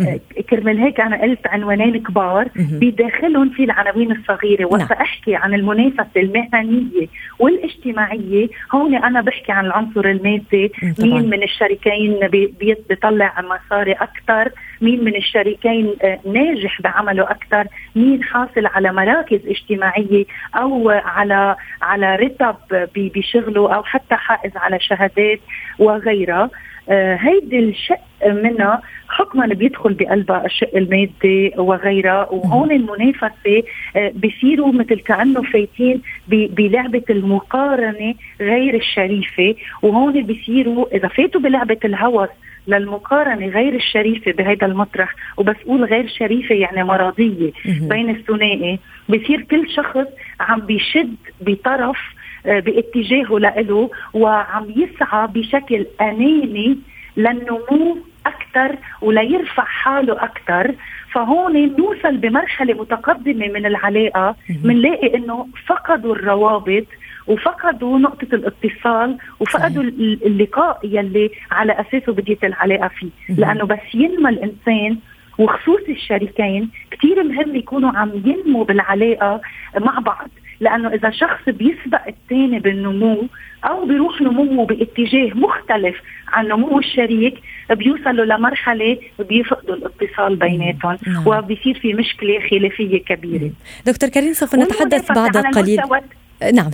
كرمال 0.49 0.79
هيك 0.79 0.99
أنا 0.99 1.21
قلت 1.21 1.47
عنوانين 1.47 2.03
كبار 2.03 2.49
بداخلهم 2.55 3.49
في 3.49 3.63
العناوين 3.63 4.11
الصغيرة. 4.11 4.69
نعم. 4.71 4.81
وساحكي 4.81 5.35
عن 5.35 5.53
المنافسة 5.53 6.07
المهنية 6.17 7.07
والاجتماعية 7.39 8.47
هون 8.71 8.95
أنا 8.95 9.21
بحكي 9.21 9.51
عن 9.51 9.65
العنصر 9.65 10.05
المادي. 10.05 10.71
مين 10.99 11.29
من 11.29 11.43
الشريكين 11.43 12.19
بيطلع 12.59 13.33
مصاري 13.41 13.93
أكثر 14.07 14.51
مين 14.81 15.03
من 15.03 15.15
الشريكين 15.15 15.95
آه، 16.03 16.19
ناجح 16.25 16.81
بعمله 16.81 17.23
أكثر 17.23 17.67
مين 17.95 18.23
حاصل 18.23 18.65
على 18.65 18.93
مراكز 18.93 19.39
اجتماعية 19.47 20.25
أو 20.55 20.89
على 20.89 21.55
على 21.81 22.15
رتب 22.15 22.55
بشغله 22.95 23.75
أو 23.75 23.83
حتى 23.83 24.15
حائز 24.15 24.57
على 24.57 24.79
شهادات 24.79 25.39
وغيرها. 25.79 26.49
آه، 26.89 27.15
هيدي 27.15 27.59
الشق 27.59 27.99
منها 28.25 28.81
حكما 29.09 29.45
بيدخل 29.45 29.93
بقلبها 29.93 30.45
الشق 30.45 30.75
المادي 30.75 31.53
وغيرها. 31.57 32.27
وهون 32.31 32.71
المنافسة 32.71 33.63
آه، 33.95 34.11
بصيروا 34.15 34.71
مثل 34.71 34.99
كأنه 34.99 35.41
فايتين 35.41 36.01
بلعبة 36.27 37.03
المقارنة 37.09 38.15
غير 38.41 38.75
الشريفة. 38.75 39.55
وهون 39.81 40.23
بصيروا 40.23 40.85
إذا 40.93 41.07
فاتوا 41.07 41.41
بلعبة 41.41 41.77
الهوس 41.85 42.29
للمقارنة 42.67 43.47
غير 43.47 43.75
الشريفة 43.75 44.31
بهذا 44.31 44.67
المطرح 44.67 45.15
وبس 45.37 45.55
أقول 45.65 45.83
غير 45.83 46.07
شريفة 46.07 46.55
يعني 46.55 46.83
مرضية 46.83 47.51
بين 47.65 48.09
الثنائي. 48.09 48.79
بصير 49.09 49.41
كل 49.41 49.69
شخص 49.69 50.07
عم 50.39 50.59
بيشد 50.59 51.15
بطرف 51.41 51.97
آه، 52.45 52.59
باتجاهه 52.59 53.39
لإله 53.39 53.89
وعم 54.13 54.65
يسعى 54.75 55.27
بشكل 55.27 55.85
أناني 56.01 56.77
للنمو 57.17 57.97
أكثر 58.25 58.75
وليرفع 59.01 59.63
حاله 59.63 60.23
أكثر 60.23 60.75
فهون 61.17 61.75
نوصل 61.77 62.17
بمرحلة 62.17 62.73
متقدمة 62.73 63.47
من 63.47 63.65
العلاقة 63.65 64.35
بنلاقي 64.49 65.15
إنه 65.15 65.47
فقدوا 65.67 66.15
الروابط 66.15 66.85
وفقدوا 67.27 67.99
نقطة 67.99 68.27
الاتصال 68.33 69.17
وفقدوا 69.39 69.83
صحيح. 69.83 70.19
اللقاء 70.25 70.79
يلي 70.83 71.29
على 71.51 71.73
أساسه 71.81 72.13
بديت 72.13 72.43
العلاقة 72.43 72.87
فيه. 72.87 73.09
لأنه 73.29 73.65
بس 73.65 73.79
ينمى 73.93 74.29
الإنسان 74.29 74.97
وخصوص 75.37 75.81
الشريكين 75.89 76.69
كثير 76.91 77.23
مهم 77.23 77.55
يكونوا 77.55 77.91
عم 77.91 78.11
ينموا 78.25 78.63
بالعلاقة 78.65 79.41
مع 79.77 79.99
بعض. 79.99 80.29
لأنه 80.59 80.89
إذا 80.89 81.09
شخص 81.09 81.41
بيسبق 81.47 82.07
الثاني 82.07 82.59
بالنمو 82.59 83.27
أو 83.65 83.85
بيروح 83.85 84.21
نموه 84.21 84.65
باتجاه 84.65 85.31
مختلف 85.35 85.95
عن 86.27 86.47
نمو 86.47 86.79
الشريك 86.79 87.33
بيوصلوا 87.69 88.25
لمرحلة 88.25 88.97
بيفقدوا 89.19 89.75
الاتصال 89.75 90.35
بيناتهم 90.35 90.97
نعم. 91.07 91.27
وبيصير 91.27 91.79
في 91.79 91.93
مشكلة 91.93 92.39
خلافية 92.49 93.03
كبيرة 93.03 93.51
دكتور 93.85 94.09
كريم 94.09 94.33
سوف 94.33 94.55
نتحدث 94.55 95.11
بعد 95.11 95.37
قليل 95.37 95.81
نعم 96.53 96.71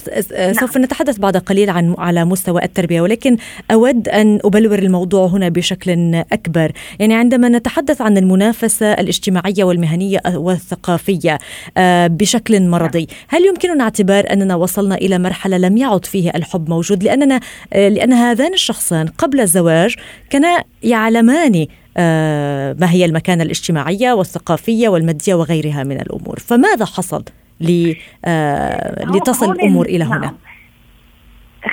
سوف 0.52 0.76
نعم. 0.76 0.86
نتحدث 0.86 1.18
بعد 1.18 1.38
قليل 1.38 1.70
عن 1.70 1.96
على 1.98 2.26
مستوى 2.26 2.64
التربية 2.64 3.02
ولكن 3.02 3.38
أود 3.72 4.10
أن 4.10 4.40
أبلور 4.46 4.80
الموضوع 4.80 5.28
هنا 5.28 5.50
بشكل 5.50 6.16
أكبر، 6.32 6.72
يعني 7.00 7.14
عندما 7.14 7.50
نتحدث 7.50 8.02
عن 8.02 8.18
المنافسة 8.18 8.94
الاجتماعية 8.94 9.64
والمهنية 9.64 10.22
والثقافية 10.26 11.38
آه، 11.78 12.08
بشكل 12.08 12.62
مرضي، 12.62 13.08
هل 13.28 13.46
يمكننا 13.46 13.84
اعتبار 13.84 14.34
أننا 14.34 14.56
وصلنا 14.56 14.96
إلى 14.96 15.20
مرحلة 15.20 15.58
لم 15.58 15.78
يعد 15.78 16.06
فيه 16.06 16.30
الحب 16.36 16.70
موجود 16.70 17.04
لأننا 17.04 17.40
آه، 17.74 17.90
لأن 17.90 18.14
هذان 18.14 18.54
الشخصان 18.54 19.08
قبل 19.08 19.42
الزواج 19.42 19.96
كانا 20.30 20.64
يعلمان 20.84 21.66
آه، 21.98 22.76
ما 22.80 22.92
هي 22.92 23.06
المكانة 23.06 23.44
الاجتماعية 23.44 24.14
والثقافية 24.14 24.90
والمادية 24.90 25.34
وغيرها 25.34 25.84
من 25.84 26.00
الأمور، 26.02 26.40
فماذا 26.40 26.86
حصل؟ 26.86 27.24
آه، 28.26 29.06
لتصل 29.06 29.52
الأمور 29.52 29.86
إلى 29.86 30.04
هنا 30.04 30.18
نعم. 30.20 30.36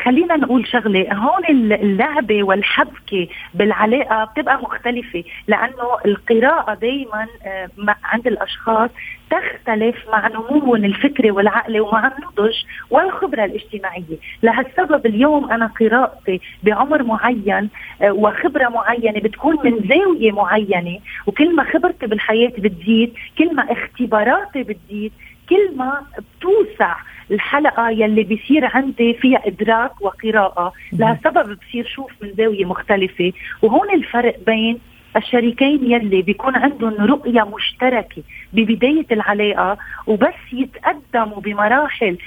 خلينا 0.05 0.37
نقول 0.37 0.67
شغلة 0.67 1.07
هون 1.13 1.45
اللعبة 1.75 2.45
والحبكة 2.45 3.29
بالعلاقة 3.55 4.25
بتبقى 4.25 4.63
مختلفة 4.63 5.25
لأنه 5.49 5.97
القراءة 6.07 6.75
دائما 6.75 7.27
آه، 7.47 7.69
عند 8.05 8.27
الأشخاص 8.27 8.91
تختلف 9.31 9.97
مع 10.13 10.29
نموهم 10.29 10.85
الفكري 10.85 11.31
والعقلي 11.31 11.81
ومع 11.81 12.13
النضج 12.19 12.55
والخبرة 12.91 13.45
الاجتماعية، 13.45 14.17
لهالسبب 14.43 15.07
اليوم 15.07 15.51
أنا 15.51 15.67
قراءتي 15.67 16.41
بعمر 16.63 17.03
معين 17.03 17.69
آه، 18.03 18.13
وخبرة 18.13 18.69
معينة 18.69 19.21
بتكون 19.21 19.57
من 19.65 19.89
زاوية 19.89 20.33
معينة، 20.33 20.99
وكل 21.27 21.57
ما 21.57 21.65
خبرتي 21.65 22.07
بالحياة 22.07 22.53
بتزيد، 22.59 23.13
كل 23.39 23.55
ما 23.55 23.73
اختباراتي 23.73 24.63
بتزيد، 24.63 25.13
كل 25.51 25.77
ما 25.77 26.03
بتوسع 26.19 26.97
الحلقة 27.31 27.91
يلي 27.91 28.23
بيصير 28.23 28.65
عندي 28.77 29.15
فيها 29.15 29.47
إدراك 29.47 30.01
وقراءة. 30.01 30.73
لها 30.93 31.19
سبب 31.25 31.59
بصير 31.59 31.87
شوف 31.87 32.11
من 32.23 32.33
زاوية 32.35 32.65
مختلفة. 32.65 33.33
وهون 33.63 33.91
الفرق 33.95 34.37
بين 34.47 34.79
الشريكين 35.17 35.93
يلي 35.93 36.23
بيكون 36.23 36.57
عندهم 36.57 36.95
رؤية 36.95 37.43
مشتركة 37.43 38.23
ببداية 38.53 39.07
العلاقة 39.13 39.79
وبس 40.07 40.53
يتقدموا 40.53 41.41
بمراحل 41.41 42.19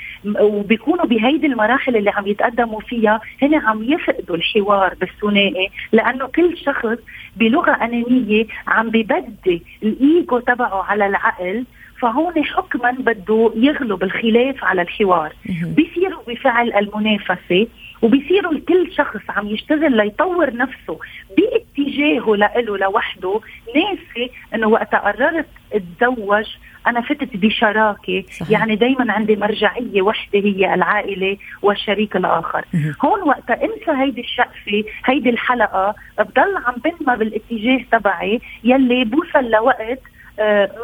وبيكونوا 0.41 1.05
بهيدي 1.05 1.47
المراحل 1.47 1.95
اللي 1.95 2.09
عم 2.09 2.27
يتقدموا 2.27 2.79
فيها 2.79 3.21
هنا 3.41 3.57
عم 3.69 3.83
يفقدوا 3.83 4.35
الحوار 4.35 4.93
بالثنائي. 5.01 5.69
لأنه 5.91 6.27
كل 6.27 6.57
شخص 6.57 6.97
بلغة 7.37 7.71
أنانية 7.71 8.45
عم 8.67 8.89
ببدي 8.89 9.63
الإيجو 9.83 10.39
تبعه 10.39 10.83
على 10.83 11.05
العقل 11.05 11.65
فهون 12.03 12.43
حكما 12.43 12.91
بده 12.91 13.51
يغلب 13.55 14.03
الخلاف 14.03 14.63
على 14.63 14.81
الحوار. 14.81 15.33
بيصيروا 15.63 16.21
بفعل 16.27 16.73
المنافسة 16.73 17.67
وبيصيروا 18.01 18.51
الكل 18.51 18.91
شخص 18.91 19.21
عم 19.29 19.47
يشتغل 19.47 19.97
ليطور 19.97 20.55
نفسه 20.55 20.99
باتجاهه 21.37 22.35
لإله 22.35 22.77
لوحده. 22.77 23.39
ناسي 23.75 24.31
إنه 24.55 24.67
وقت 24.67 24.95
قررت 24.95 25.45
اتزوج 25.73 26.45
أنا 26.87 27.01
فتت 27.01 27.37
بشراكة. 27.37 28.23
صحيح. 28.31 28.51
يعني 28.51 28.75
دائما 28.75 29.13
عندي 29.13 29.35
مرجعية 29.35 30.01
وحدة 30.01 30.39
هي 30.39 30.73
العائلة 30.73 31.37
والشريك 31.61 32.15
الآخر. 32.15 32.65
مه. 32.73 32.95
هون 33.05 33.21
وقت 33.21 33.51
انسى 33.51 33.91
هيدي 34.01 34.21
الشقفة 34.21 34.83
هيدي 35.05 35.29
الحلقة 35.29 35.95
بضل 36.19 36.57
عم 36.65 36.75
بنمى 36.83 37.17
بالاتجاه 37.17 37.85
تبعي 37.91 38.41
يلي 38.63 39.05
بوصل 39.05 39.51
لوقت 39.51 39.99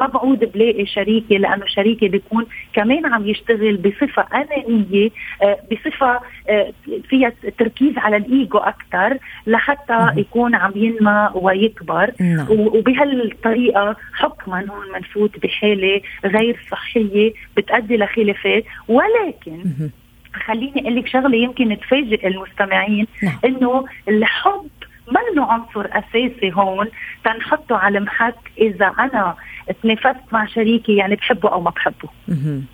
ما 0.02 0.08
بعود 0.08 0.40
بلاقي 0.40 0.86
شريكي 0.86 1.38
لأنه 1.38 1.66
شريكي 1.66 2.08
بيكون 2.08 2.46
كمان 2.74 3.06
عم 3.06 3.28
يشتغل 3.28 3.78
بصفة 3.78 4.26
أنانية 4.34 5.10
آه، 5.42 5.58
بصفة 5.72 6.20
آه، 6.50 6.74
فيها 7.10 7.32
تركيز 7.58 7.98
على 7.98 8.18
الإيجو 8.18 8.58
أكثر 8.58 9.18
لحتى 9.48 10.08
يكون 10.18 10.56
عم 10.56 10.72
ينمى 10.76 11.30
ويكبر 11.36 12.12
نعم. 12.20 12.48
وبهالطريقة 12.50 13.96
حكما 14.14 14.60
هون 14.60 14.92
منفوت 14.94 15.40
بحالة 15.40 16.02
غير 16.26 16.60
صحية 16.72 17.34
بتؤدي 17.58 17.98
لخلافات 17.98 18.64
ولكن 18.88 19.90
خليني 20.34 20.82
أقول 20.82 20.96
لك 20.96 21.08
شغلة 21.08 21.38
يمكن 21.38 21.78
تفاجئ 21.80 22.28
المستمعين 22.28 23.08
نعم. 23.24 23.40
إنه 23.46 23.86
الحب 24.08 24.70
منه 25.12 25.46
عنصر 25.46 25.88
أساسي 25.92 26.54
هون 26.54 26.88
تنحطه 27.26 27.76
على 27.76 28.00
محك 28.00 28.36
إذا 28.58 28.86
أنا 28.86 29.36
تنافست 29.84 30.24
مع 30.32 30.46
شريكي 30.46 30.96
يعني 30.96 31.16
بحبه 31.16 31.50
أو 31.50 31.62
ما 31.62 31.70
بحبه. 31.70 32.10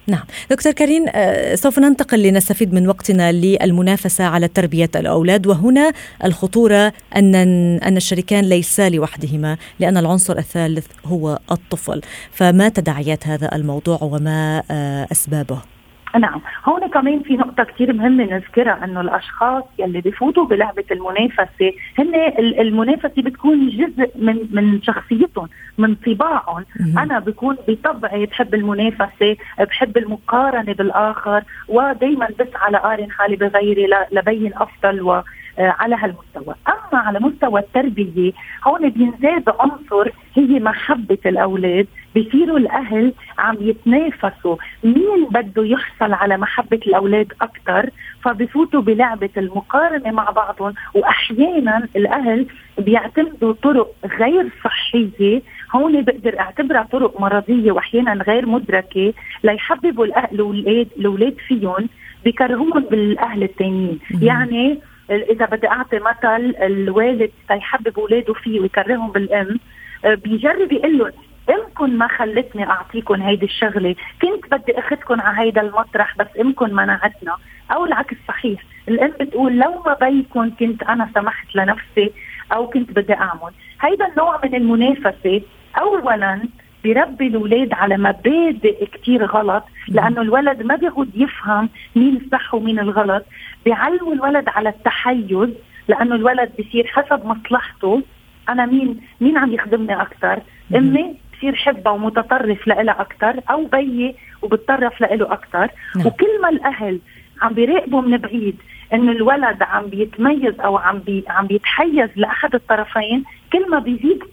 نعم، 0.08 0.24
دكتور 0.50 0.72
كريم 0.72 1.06
آه، 1.16 1.56
سوف 1.56 1.80
ننتقل 1.80 2.24
لنستفيد 2.24 2.74
من 2.74 2.88
وقتنا 2.88 3.32
للمنافسة 3.32 4.24
على 4.24 4.48
تربية 4.48 4.90
الأولاد 4.96 5.48
وهنا 5.48 5.92
الخطورة 6.24 6.94
أن 7.16 7.36
أن 7.84 7.98
الشريكان 7.98 8.44
ليسا 8.44 8.90
لوحدهما 8.90 9.58
لأن 9.80 9.98
العنصر 9.98 10.38
الثالث 10.38 10.88
هو 11.06 11.40
الطفل، 11.52 12.02
فما 12.32 12.70
تداعيات 12.70 13.28
هذا 13.28 13.56
الموضوع 13.56 14.00
وما 14.02 14.64
آه، 14.72 15.08
أسبابه؟ 15.12 15.75
نعم. 16.20 16.42
هون 16.66 16.88
كمان 16.88 17.20
في 17.20 17.34
نقطة 17.34 17.64
كثير 17.64 17.94
مهمة 17.94 18.24
نذكرها 18.24 18.84
إنه 18.84 19.02
الأشخاص 19.02 19.64
يلي 19.80 20.02
بفوتوا 20.02 20.46
بلعبة 20.46 20.84
المنافسة 20.92 21.72
هن 22.00 22.16
المنافسة 22.40 23.22
بتكون 23.22 23.70
جزء 23.70 24.12
من 24.16 24.48
من 24.52 24.82
شخصيتهم 24.82 25.50
من 25.78 25.96
طباعهم. 25.96 26.66
أنا 26.98 27.20
بكون 27.20 27.58
بطبعي 27.68 28.26
بحب 28.26 28.56
المنافسة 28.56 29.38
بحب 29.60 29.98
المقارنة 29.98 30.74
بالآخر 30.74 31.44
ودائما 31.68 32.28
بسعى 32.40 32.72
لقارن 32.72 33.12
حالي 33.12 33.36
بغيري 33.36 33.88
لبين 34.12 34.52
أفضل 34.56 35.02
و 35.02 35.22
على 35.58 35.96
هالمستوى. 35.96 36.56
أما 36.68 37.02
على 37.02 37.20
مستوى 37.20 37.60
التربية 37.60 38.32
هون 38.68 38.90
بينزاد 38.90 39.44
عنصر 39.60 40.12
هي 40.36 40.60
محبة 40.60 41.18
الأولاد 41.26 41.88
بصيروا 42.16 42.58
الأهل 42.58 43.14
عم 43.38 43.58
يتنافسوا. 43.60 44.56
مين 44.84 45.26
بده 45.32 45.64
يحصل 45.64 46.14
على 46.14 46.38
محبة 46.38 46.80
الأولاد 46.88 47.34
أكثر 47.42 47.90
فبفوتوا 48.22 48.82
بلعبة 48.82 49.30
المقارنة 49.38 50.12
مع 50.12 50.30
بعضهم 50.30 50.74
واحيانا 50.94 51.88
الأهل 51.96 52.46
بيعتمدوا 52.78 53.54
طرق 53.54 53.92
غير 54.20 54.50
صحية. 54.64 55.42
هون 55.76 56.02
بقدر 56.02 56.40
أعتبرها 56.40 56.88
طرق 56.92 57.22
مرضية 57.22 57.72
واحيانا 57.72 58.24
غير 58.24 58.46
مدركة 58.46 59.14
ليحببوا 59.44 60.06
الاولاد 60.06 60.88
الأولاد 60.98 61.36
فيهم 61.48 61.90
بكرهوهم 62.26 62.84
بالأهل 62.92 63.44
الثانيين 63.44 64.00
يعني 64.22 64.80
إذا 65.10 65.46
بدي 65.46 65.68
أعطي 65.68 66.00
مثل 66.00 66.56
الوالد 66.62 67.32
تيحبب 67.48 68.00
اولاده 68.00 68.34
فيه 68.34 68.60
ويكرههم 68.60 69.12
بالأم 69.12 69.60
آه، 70.06 70.14
بيجرب 70.14 70.72
يقول 70.72 70.98
لهم 70.98 71.12
أمكن 71.50 71.98
ما 71.98 72.08
خلتني 72.08 72.70
اعطيكم 72.70 73.22
هيدي 73.22 73.46
الشغلة؟ 73.46 73.96
كنت 74.22 74.52
بدي 74.52 74.80
اخذكم 74.80 75.22
على 75.22 75.38
هيدا 75.40 75.62
المطرح 75.62 76.18
بس 76.18 76.28
أمكن 76.40 76.74
منعتنا. 76.74 77.38
أو 77.72 77.86
العكس 77.86 78.16
صحيح 78.28 78.62
الأم 78.88 79.14
بتقول 79.20 79.58
لو 79.60 79.84
ما 79.86 79.94
بيكم 79.94 80.52
كنت 80.60 80.84
أنا 80.84 81.10
سمحت 81.16 81.56
لنفسي 81.56 82.12
أو 82.54 82.68
كنت 82.68 82.92
بدي 82.92 83.14
أعمل. 83.14 83.52
هيدا 83.82 84.08
النوع 84.08 84.40
من 84.44 84.56
المنافسة 84.56 85.42
اولا 85.78 86.42
بيربي 86.86 87.28
الأولاد 87.28 87.74
على 87.74 87.98
مبادئ 87.98 88.86
كتير 88.86 89.26
غلط 89.26 89.64
لأنه 89.88 90.22
الولد 90.22 90.62
ما 90.62 90.76
بيقعد 90.76 91.10
يفهم 91.16 91.70
مين 91.96 92.22
الصح 92.26 92.54
ومين 92.54 92.80
الغلط. 92.80 93.26
بيعلموا 93.66 94.14
الولد 94.14 94.50
على 94.50 94.70
التحيز 94.70 95.50
لأنه 95.88 96.16
الولد 96.16 96.50
بصير 96.60 96.88
حسب 96.88 97.26
مصلحته. 97.26 98.02
أنا 98.50 98.66
مين 98.66 99.02
مين 99.22 99.38
عم 99.38 99.54
يخدمني 99.54 100.02
أكثر 100.02 100.40
أمي 100.76 101.16
بصير 101.34 101.56
حبها 101.56 101.94
ومتطرف 101.94 102.68
لها 102.68 103.02
أكثر 103.02 103.40
أو 103.50 103.66
بيي 103.66 104.16
وبتطرف 104.42 105.02
له 105.02 105.34
أكثر 105.34 105.70
نعم. 105.96 106.08
وكل 106.08 106.42
ما 106.42 106.50
الأهل 106.50 107.00
عم 107.42 107.54
بيراقبوا 107.54 108.02
من 108.02 108.18
بعيد 108.18 108.58
إنه 108.94 109.12
الولد 109.12 109.64
عم 109.64 109.86
بيتميز 109.86 110.60
أو 110.60 110.78
عم 110.78 111.00
بي 111.00 111.24
عم 111.28 111.48
بيتحيز 111.48 112.10
لأحد 112.16 112.56
الطرفين 112.56 113.24
كل 113.54 113.70
ما 113.70 113.80
بيزيد 113.80 114.24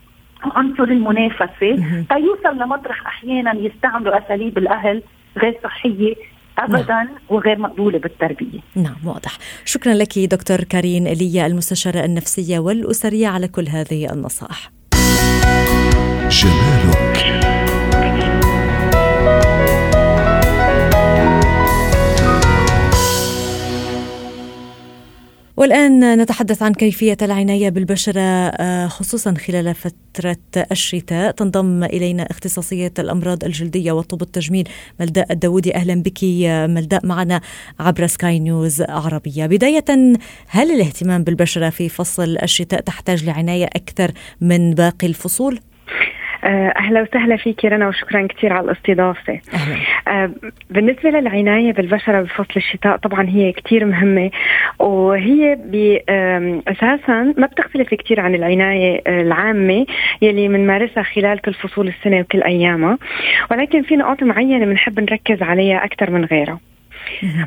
عنصر 0.45 0.83
المنافسة 0.83 1.47
تيوصل 2.11 2.59
لمطرح 2.61 3.07
أحيانا 3.07 3.55
يستعملوا 3.55 4.27
أساليب 4.27 4.59
الأهل 4.59 5.03
غير 5.39 5.59
صحية 5.65 6.15
ابدا 6.59 6.95
نعم. 6.95 7.09
وغير 7.29 7.59
مقبولة 7.59 7.99
بالتربية. 7.99 8.61
نعم 8.77 8.97
واضح. 9.05 9.39
شكرا 9.65 9.95
لك 9.95 10.19
دكتور 10.19 10.65
كارين 10.65 11.07
إليا 11.07 11.47
المستشاره 11.47 12.05
النفسية 12.05 12.59
والأسرية 12.59 13.29
على 13.29 13.49
كل 13.49 13.69
هذه 13.69 14.13
النصائح. 14.13 14.71
جمالك 16.31 16.72
والآن 25.63 26.19
نتحدث 26.19 26.63
عن 26.63 26.75
كيفية 26.75 27.17
العناية 27.23 27.69
بالبشرة 27.69 28.21
آه، 28.21 28.87
خصوصا 28.87 29.35
خلال 29.35 29.75
فترة 29.75 30.37
الشتاء. 30.73 31.31
تنضم 31.31 31.85
إلينا 31.85 32.23
اختصاصية 32.31 32.93
الأمراض 32.99 33.45
الجلدية 33.45 33.93
وطب 33.93 34.23
التجميل 34.23 34.69
ملداء 35.01 35.33
الداودي. 35.33 35.75
أهلا 35.75 35.95
بك 35.95 36.25
ملداء. 36.75 37.07
معنا 37.07 37.41
عبر 37.81 38.07
سكاي 38.07 38.39
نيوز 38.39 38.83
عربية. 38.83 39.47
بداية 39.47 39.85
هل 40.49 40.71
الاهتمام 40.71 41.25
بالبشرة 41.25 41.71
في 41.71 41.89
فصل 41.89 42.39
الشتاء 42.43 42.81
تحتاج 42.81 43.25
لعناية 43.25 43.67
أكثر 43.67 44.13
من 44.41 44.75
باقي 44.75 45.07
الفصول؟ 45.07 45.61
آه، 46.45 46.73
أهلا 46.79 47.03
وسهلا 47.03 47.37
فيك 47.37 47.65
رنا 47.65 47.89
وشكرا 47.89 48.27
كثير 48.27 48.53
على 48.53 48.65
الاستضافة. 48.65 49.41
أهلا. 49.55 50.33
بالنسبة 50.71 51.11
للعناية 51.11 51.73
بالبشرة 51.73 52.21
بفصل 52.21 52.55
الشتاء 52.57 52.97
طبعا 52.97 53.29
هي 53.29 53.53
كثير 53.53 53.85
مهمة 53.85 54.31
وهي 54.79 55.59
أساسا 56.69 57.35
ما 57.39 57.47
بتختلف 57.47 57.95
كثير 57.95 58.21
عن 58.21 58.35
العناية 58.35 59.03
العامة 59.07 59.87
يلي 60.23 60.49
بنمارسها 60.49 61.03
خلال 61.03 61.41
كل 61.41 61.55
فصول 61.55 61.89
السنة 61.89 62.21
وكل 62.21 62.43
أيامها 62.43 62.99
ولكن 63.51 63.83
في 63.83 63.97
نقاط 63.97 64.23
معينة 64.23 64.67
بنحب 64.67 65.01
نركز 65.01 65.43
عليها 65.43 65.85
أكثر 65.85 66.11
من 66.11 66.25
غيرها. 66.25 66.61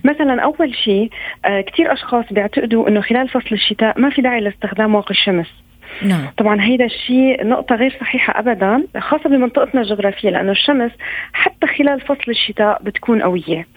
مثلا 0.04 0.42
أول 0.42 0.76
شيء 0.76 1.10
آه، 1.46 1.62
كثير 1.62 1.94
أشخاص 1.94 2.26
بيعتقدوا 2.32 2.90
إنه 2.90 3.02
خلال 3.02 3.30
فصل 3.30 3.50
الشتاء 3.52 4.00
ما 4.00 4.10
في 4.10 4.22
داعي 4.22 4.42
لاستخدام 4.42 4.96
واقي 4.96 5.12
الشمس 5.12 5.65
نعم. 6.02 6.28
طبعا 6.38 6.62
هيدا 6.62 6.86
الشيء 6.86 7.48
نقطة 7.48 7.76
غير 7.76 7.98
صحيحة 8.02 8.40
أبدا 8.40 8.84
خاصة 9.00 9.30
بمنطقتنا 9.30 9.82
الجغرافية 9.82 10.30
لأنه 10.30 10.52
الشمس 10.52 10.92
حتى 11.34 11.68
خلال 11.68 12.02
فصل 12.02 12.32
الشتاء 12.32 12.84
بتكون 12.84 13.22
قوية. 13.22 13.68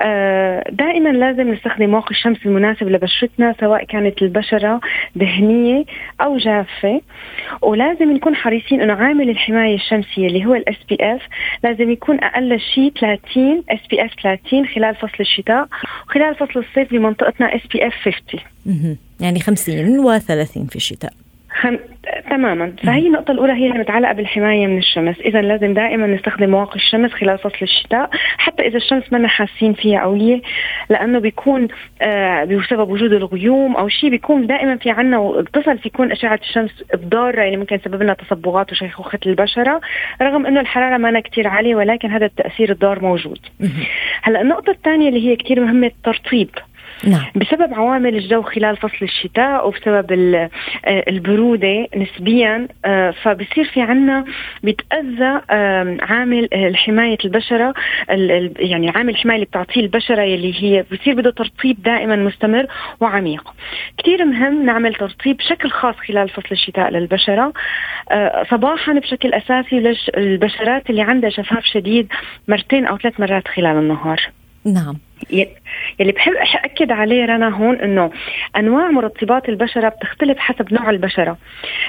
آه 0.00 0.64
دائما 0.70 1.08
لازم 1.08 1.52
نستخدم 1.52 1.94
واقي 1.94 2.10
الشمس 2.10 2.38
المناسب 2.46 2.88
لبشرتنا 2.88 3.54
سواء 3.60 3.84
كانت 3.84 4.22
البشرة 4.22 4.80
دهنية 5.16 5.84
أو 6.20 6.36
جافة. 6.36 7.00
ولازم 7.62 8.12
نكون 8.12 8.36
حريصين 8.36 8.80
أنه 8.80 8.92
عامل 8.92 9.30
الحماية 9.30 9.74
الشمسية 9.74 10.26
اللي 10.26 10.46
هو 10.46 10.54
ال 10.54 10.76
SPF 10.88 11.20
لازم 11.64 11.90
يكون 11.90 12.24
أقل 12.24 12.60
شيء 12.60 12.92
30 13.00 13.62
SPF 13.70 14.10
30 14.22 14.66
خلال 14.66 14.94
فصل 14.94 15.16
الشتاء 15.20 15.68
وخلال 16.08 16.34
فصل 16.34 16.60
الصيف 16.60 16.90
بمنطقتنا 16.90 17.56
SPF 17.56 17.94
50 17.94 18.98
يعني 19.20 19.40
50 19.40 20.04
و30 20.04 20.68
في 20.70 20.76
الشتاء. 20.76 21.12
خم... 21.54 21.78
تماما. 22.30 22.72
فهي 22.82 23.06
النقطة 23.06 23.32
الأولى 23.32 23.52
هي 23.52 23.66
المتعلقة 23.66 24.12
بالحماية 24.12 24.66
من 24.66 24.78
الشمس. 24.78 25.20
إذا 25.20 25.42
لازم 25.42 25.74
دائما 25.74 26.06
نستخدم 26.06 26.50
مواقي 26.50 26.76
الشمس 26.76 27.12
خلال 27.12 27.38
فصل 27.38 27.58
الشتاء 27.62 28.10
حتى 28.38 28.62
إذا 28.62 28.76
الشمس 28.76 29.12
ما 29.12 29.28
حاسين 29.28 29.72
فيها 29.72 29.98
أولية 29.98 30.40
لأنه 30.90 31.18
بيكون 31.18 31.68
آه 32.02 32.44
بسبب 32.44 32.90
وجود 32.90 33.12
الغيوم 33.12 33.76
أو 33.76 33.88
شيء 33.88 34.10
بيكون 34.10 34.46
دائما 34.46 34.76
في 34.76 34.90
عنا 34.90 35.38
الطفل 35.38 35.78
يكون 35.86 36.12
أشعة 36.12 36.40
الشمس 36.42 36.84
الضارة 36.94 37.44
اللي 37.44 37.56
ممكن 37.56 37.80
تسبب 37.80 38.02
لنا 38.02 38.14
تصبغات 38.14 38.72
وشيخوخة 38.72 39.18
البشرة 39.26 39.80
رغم 40.22 40.46
أنه 40.46 40.60
الحرارة 40.60 40.96
ما 40.96 41.20
كتير 41.20 41.48
عالية 41.48 41.74
ولكن 41.74 42.10
هذا 42.10 42.26
التأثير 42.26 42.70
الضار 42.70 43.02
موجود. 43.02 43.38
هلأ 44.22 44.40
النقطة 44.40 44.70
الثانية 44.70 45.08
اللي 45.08 45.28
هي 45.28 45.36
كتير 45.36 45.60
مهمة 45.60 45.86
الترطيب. 45.86 46.50
نعم. 47.06 47.24
بسبب 47.36 47.74
عوامل 47.74 48.16
الجو 48.16 48.42
خلال 48.42 48.76
فصل 48.76 48.98
الشتاء 49.02 49.68
وبسبب 49.68 50.12
آه، 50.12 50.50
البرودة 51.08 51.86
نسبيا 51.96 52.68
آه، 52.84 53.10
فبصير 53.10 53.64
في 53.64 53.80
عنا 53.80 54.24
بيتأذى 54.62 55.40
عامل 56.02 56.48
آه، 56.52 56.72
حماية 56.72 57.18
البشرة 57.24 57.74
يعني 58.58 58.90
عامل 58.90 59.08
الحماية 59.08 59.36
اللي 59.36 59.46
بتعطيه 59.46 59.80
البشرة 59.80 60.24
اللي 60.24 60.62
هي 60.62 60.84
بصير 60.92 61.14
بده 61.14 61.30
ترطيب 61.30 61.82
دائما 61.82 62.16
مستمر 62.16 62.66
وعميق. 63.00 63.54
كتير 63.98 64.24
مهم 64.24 64.66
نعمل 64.66 64.94
ترطيب 64.94 65.36
بشكل 65.36 65.70
خاص 65.70 65.94
خلال 65.94 66.28
فصل 66.28 66.48
الشتاء 66.52 66.90
للبشرة 66.90 67.52
صباحا 68.50 68.92
بشكل 68.92 69.34
أساسي 69.34 69.96
للبشرات 70.16 70.90
اللي 70.90 71.02
عندها 71.02 71.30
جفاف 71.30 71.64
شديد 71.64 72.08
مرتين 72.48 72.86
أو 72.86 72.98
ثلاث 72.98 73.20
مرات 73.20 73.48
خلال 73.48 73.76
النهار. 73.76 74.20
نعم. 74.64 74.96
يلي 75.30 76.12
بحب 76.12 76.32
أكد 76.64 76.92
عليه 76.92 77.24
رنا 77.24 77.48
هون 77.48 77.74
إنه 77.80 78.10
أنواع 78.56 78.90
مرطبات 78.90 79.48
البشرة 79.48 79.88
بتختلف 79.88 80.38
حسب 80.38 80.74
نوع 80.74 80.90
البشرة. 80.90 81.36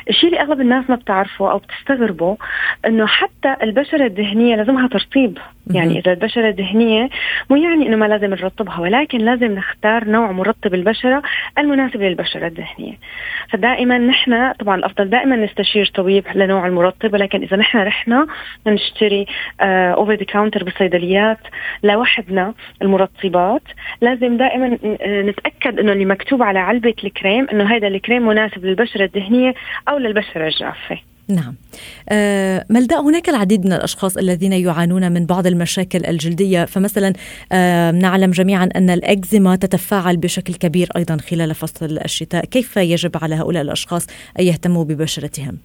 الشيء 0.09 0.29
اللي 0.29 0.41
أغلب 0.41 0.61
الناس 0.61 0.89
ما 0.89 0.95
بتعرفه 0.95 1.51
أو 1.51 1.57
بتستغربه 1.57 2.37
إنه 2.85 3.07
حتى 3.07 3.55
البشرة 3.63 4.05
الدهنيه 4.05 4.55
لازمها 4.55 4.87
ترطيب. 4.87 5.37
يعني 5.71 5.99
إذا 5.99 6.11
البشرة 6.11 6.49
دهنيه 6.49 7.09
مو 7.49 7.55
يعني 7.55 7.87
إنه 7.87 7.97
ما 7.97 8.05
لازم 8.05 8.29
نرطبها 8.29 8.79
ولكن 8.79 9.17
لازم 9.17 9.51
نختار 9.51 10.07
نوع 10.07 10.31
مرطب 10.31 10.73
البشرة 10.73 11.23
المناسب 11.57 12.01
للبشرة 12.01 12.47
الدهنيه 12.47 12.93
فدائما 13.49 13.97
نحن 13.97 14.51
طبعا 14.51 14.75
الأفضل 14.75 15.09
دائما 15.09 15.35
نستشير 15.35 15.91
طبيب 15.95 16.23
لنوع 16.35 16.67
المرطب 16.67 17.13
ولكن 17.13 17.41
إذا 17.41 17.57
نحن 17.57 17.77
رحنا 17.77 18.27
نشتري 18.67 19.25
over 19.61 20.13
the 20.13 20.23
counter 20.23 20.63
بالصيدليات 20.63 21.39
لوحدنا 21.83 22.53
المرطبات 22.81 23.63
لازم 24.01 24.37
دائما 24.37 24.77
نتأكد 25.07 25.79
إنه 25.79 25.91
اللي 25.91 26.05
مكتوب 26.05 26.43
على 26.43 26.59
علبة 26.59 26.95
الكريم 27.03 27.47
إنه 27.53 27.75
هذا 27.75 27.87
الكريم 27.87 28.27
مناسب 28.27 28.65
للبشرة 28.65 29.03
الدهنيه 29.03 29.53
أو 29.89 29.97
للبشرة 29.97 30.47
الجافة. 30.47 31.14
نعم. 31.29 31.55
آه 32.09 32.65
ملداء 32.69 33.01
هناك 33.01 33.29
العديد 33.29 33.65
من 33.65 33.73
الأشخاص 33.73 34.17
الذين 34.17 34.53
يعانون 34.53 35.11
من 35.11 35.25
بعض 35.25 35.47
المشاكل 35.47 36.05
الجلدية. 36.05 36.65
فمثلا 36.65 37.13
آه 37.51 37.91
نعلم 37.91 38.31
جميعا 38.31 38.69
أن 38.75 38.89
الأكزيما 38.89 39.55
تتفاعل 39.55 40.17
بشكل 40.17 40.53
كبير 40.53 40.87
أيضا 40.97 41.17
خلال 41.17 41.55
فصل 41.55 41.99
الشتاء. 42.05 42.45
كيف 42.45 42.77
يجب 42.77 43.11
على 43.21 43.35
هؤلاء 43.35 43.61
الأشخاص 43.61 44.07
أن 44.39 44.45
يهتموا 44.45 44.83
ببشرتهم؟ 44.83 45.57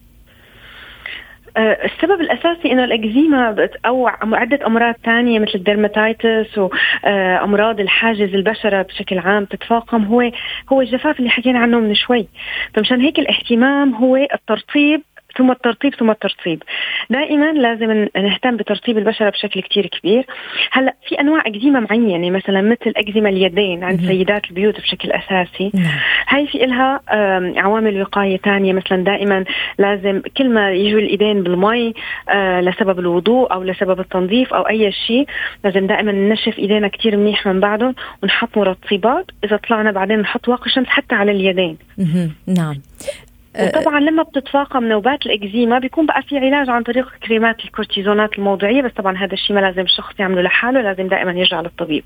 آه، 1.56 1.78
السبب 1.84 2.20
الأساسي 2.20 2.72
إنه 2.72 2.84
الإكزيما 2.84 3.68
أو 3.86 4.08
عدة 4.22 4.66
أمراض 4.66 4.94
ثانية 5.04 5.38
مثل 5.38 5.52
ال 5.54 5.64
dermatitis 5.64 6.58
وامراض 6.58 7.80
الحاجز 7.80 8.34
البشرة 8.34 8.82
بشكل 8.82 9.18
عام 9.18 9.44
تتفاقم. 9.44 10.04
هو 10.04 10.30
هو 10.72 10.80
الجفاف 10.80 11.18
اللي 11.18 11.30
حكينا 11.30 11.58
عنه 11.58 11.80
من 11.80 11.94
شوي. 11.94 12.28
فمشان 12.74 13.00
هيك 13.00 13.18
الاهتمام 13.18 13.94
هو 13.94 14.16
الترطيب 14.16 15.02
ثم 15.38 15.50
الترطيب 15.50 15.94
ثم 15.94 16.10
الترطيب. 16.10 16.62
دائما 17.10 17.52
لازم 17.52 18.08
نهتم 18.16 18.56
بترطيب 18.56 18.98
البشرة 18.98 19.30
بشكل 19.30 19.62
كتير 19.62 19.86
كبير. 19.86 20.26
هلأ 20.72 20.94
في 21.08 21.20
أنواع 21.20 21.46
إكزيما 21.46 21.80
معينة 21.80 22.30
مثلا 22.30 22.62
مثل 22.62 22.92
إكزيما 22.96 23.28
اليدين 23.28 23.84
عند 23.84 24.00
سيدات 24.00 24.44
البيوت 24.50 24.80
بشكل 24.80 25.12
أساسي. 25.12 25.70
نعم. 25.74 25.98
هاي 26.28 26.46
في 26.46 26.58
لها 26.58 27.00
عوامل 27.56 28.02
وقاية 28.02 28.36
ثانية 28.36 28.72
مثلا 28.72 29.04
دائما 29.04 29.44
لازم 29.78 30.22
كل 30.36 30.48
ما 30.48 30.72
يجوا 30.72 31.00
الإيدين 31.00 31.42
بالمي 31.42 31.94
آه، 32.28 32.60
لسبب 32.60 32.98
الوضوء 32.98 33.52
أو 33.52 33.62
لسبب 33.62 34.00
التنظيف 34.00 34.54
أو 34.54 34.62
أي 34.62 34.92
شيء 34.92 35.26
لازم 35.64 35.86
دائما 35.86 36.12
ننشف 36.12 36.58
إيدينا 36.58 36.88
كتير 36.88 37.16
منيح 37.16 37.46
من 37.46 37.60
بعدهم 37.60 37.94
ونحط 38.22 38.58
مرطبات. 38.58 39.26
إذا 39.44 39.56
طلعنا 39.56 39.90
بعدين 39.90 40.18
نحط 40.18 40.48
واقي 40.48 40.70
شمس 40.70 40.86
حتى 40.86 41.14
على 41.14 41.30
اليدين. 41.32 41.78
نعم. 42.46 42.74
وطبعا 43.64 44.00
لما 44.00 44.22
بتتفاقم 44.22 44.84
نوبات 44.84 45.26
الإكزيما 45.26 45.78
بيكون 45.78 46.06
بقى 46.06 46.22
في 46.22 46.38
علاج 46.38 46.68
عن 46.68 46.82
طريق 46.82 47.08
كريمات 47.26 47.60
الكورتيزونات 47.64 48.38
الموضعية 48.38 48.82
بس 48.82 48.92
طبعا 48.96 49.16
هذا 49.16 49.32
الشيء 49.32 49.56
ما 49.56 49.60
لازم 49.60 49.82
الشخص 49.82 50.14
يعمله 50.18 50.42
لحاله 50.42 50.80
لازم 50.82 51.08
دائما 51.08 51.32
يرجع 51.32 51.60
للطبيب. 51.60 52.04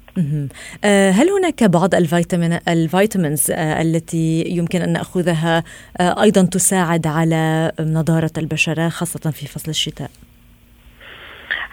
آه، 0.84 1.10
هل 1.10 1.28
هناك 1.28 1.64
بعض 1.64 1.94
الفيتامين 1.94 2.58
ال 2.68 2.77
vitamins 2.77 3.50
آه، 3.50 3.82
التي 3.82 4.44
يمكن 4.46 4.82
أن 4.82 4.92
نأخذها 4.92 5.64
آه، 6.00 6.22
أيضا 6.22 6.42
تساعد 6.42 7.06
على 7.06 7.72
نضارة 7.80 8.32
البشرة 8.38 8.88
خاصة 8.88 9.30
في 9.30 9.46
فصل 9.46 9.70
الشتاء؟ 9.70 10.10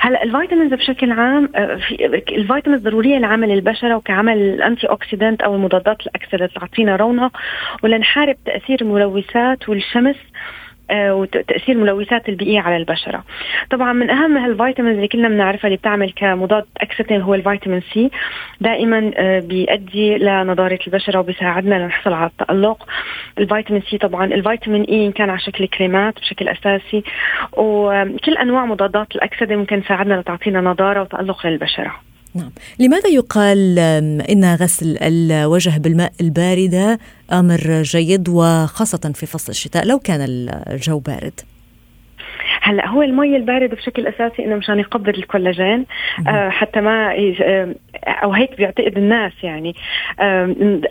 هلا 0.03 0.23
ال 0.23 0.29
vitamins 0.29 0.73
بشكل 0.73 1.11
عام 1.11 1.49
آه، 1.55 1.75
في 1.75 2.05
ال 2.29 2.35
vitamins 2.35 2.81
ضرورية 2.83 3.17
لعمل 3.17 3.51
البشرة 3.51 3.95
وكعمل 3.95 4.37
ال 4.37 4.89
antioxidant 4.89 5.41
أو 5.41 5.55
المضادات 5.55 6.01
الأكسدة 6.01 6.47
تعطينا 6.47 6.95
رونق 6.95 7.37
ولنحارب 7.83 8.35
تأثير 8.45 8.81
الملوثات 8.81 9.69
والشمس 9.69 10.15
وتأثير 10.93 11.75
الملوثات 11.75 12.29
البيئية 12.29 12.59
على 12.59 12.77
البشرة. 12.77 13.23
طبعا 13.69 13.93
من 13.93 14.09
أهم 14.09 14.37
هال 14.37 14.49
vitamins 14.49 14.95
اللي 14.95 15.07
كلنا 15.07 15.29
بنعرفها 15.29 15.67
اللي 15.67 15.77
بتعمل 15.77 16.11
كمضاد 16.15 16.65
oxidant 16.77 17.21
هو 17.21 17.33
الفيتامين 17.35 17.81
C 17.93 18.11
دائما 18.61 19.11
آه، 19.15 19.39
بيؤدي 19.39 20.17
لنضاره 20.17 20.79
البشرة 20.87 21.19
وبيساعدنا 21.19 21.75
لنحصل 21.75 22.13
على 22.13 22.29
التألق. 22.29 22.87
الفيتامين 23.37 23.81
C 23.81 23.97
طبعا 23.97 24.25
الفيتامين 24.25 24.83
E 24.83 25.05
إن 25.05 25.11
كان 25.11 25.29
على 25.29 25.39
شكل 25.39 25.67
كريمات 25.67 26.19
بشكل 26.19 26.47
أساسي 26.49 27.03
وكل 27.53 28.37
أنواع 28.41 28.65
مضادات 28.65 29.15
الأكسدة 29.15 29.55
ممكن 29.55 29.83
تساعدنا 29.83 30.13
لتعطينا 30.13 30.61
نضاره 30.61 31.01
وتألق 31.01 31.47
للبشرة. 31.47 32.10
نعم. 32.35 32.51
لماذا 32.79 33.09
يقال 33.09 33.79
إن 34.29 34.55
غسل 34.55 34.97
الوجه 35.01 35.79
بالماء 35.79 36.11
الباردة 36.21 36.99
أمر 37.31 37.81
جيد 37.81 38.29
وخاصة 38.29 39.11
في 39.15 39.25
فصل 39.25 39.51
الشتاء 39.51 39.87
لو 39.87 39.99
كان 39.99 40.21
الجو 40.67 40.99
بارد؟ 40.99 41.39
هلأ 42.61 42.87
هو 42.87 43.01
المي 43.01 43.35
البارده 43.35 43.75
بشكل 43.75 44.07
أساسي 44.07 44.45
إنه 44.45 44.55
مشان 44.55 44.79
يقبض 44.79 45.09
الكولاجين 45.09 45.85
آه 46.27 46.49
حتى 46.49 46.81
ما 46.81 47.13
أو 48.07 48.33
هيك 48.33 48.57
بيعتقد 48.57 48.97
الناس 48.97 49.31
يعني. 49.43 49.75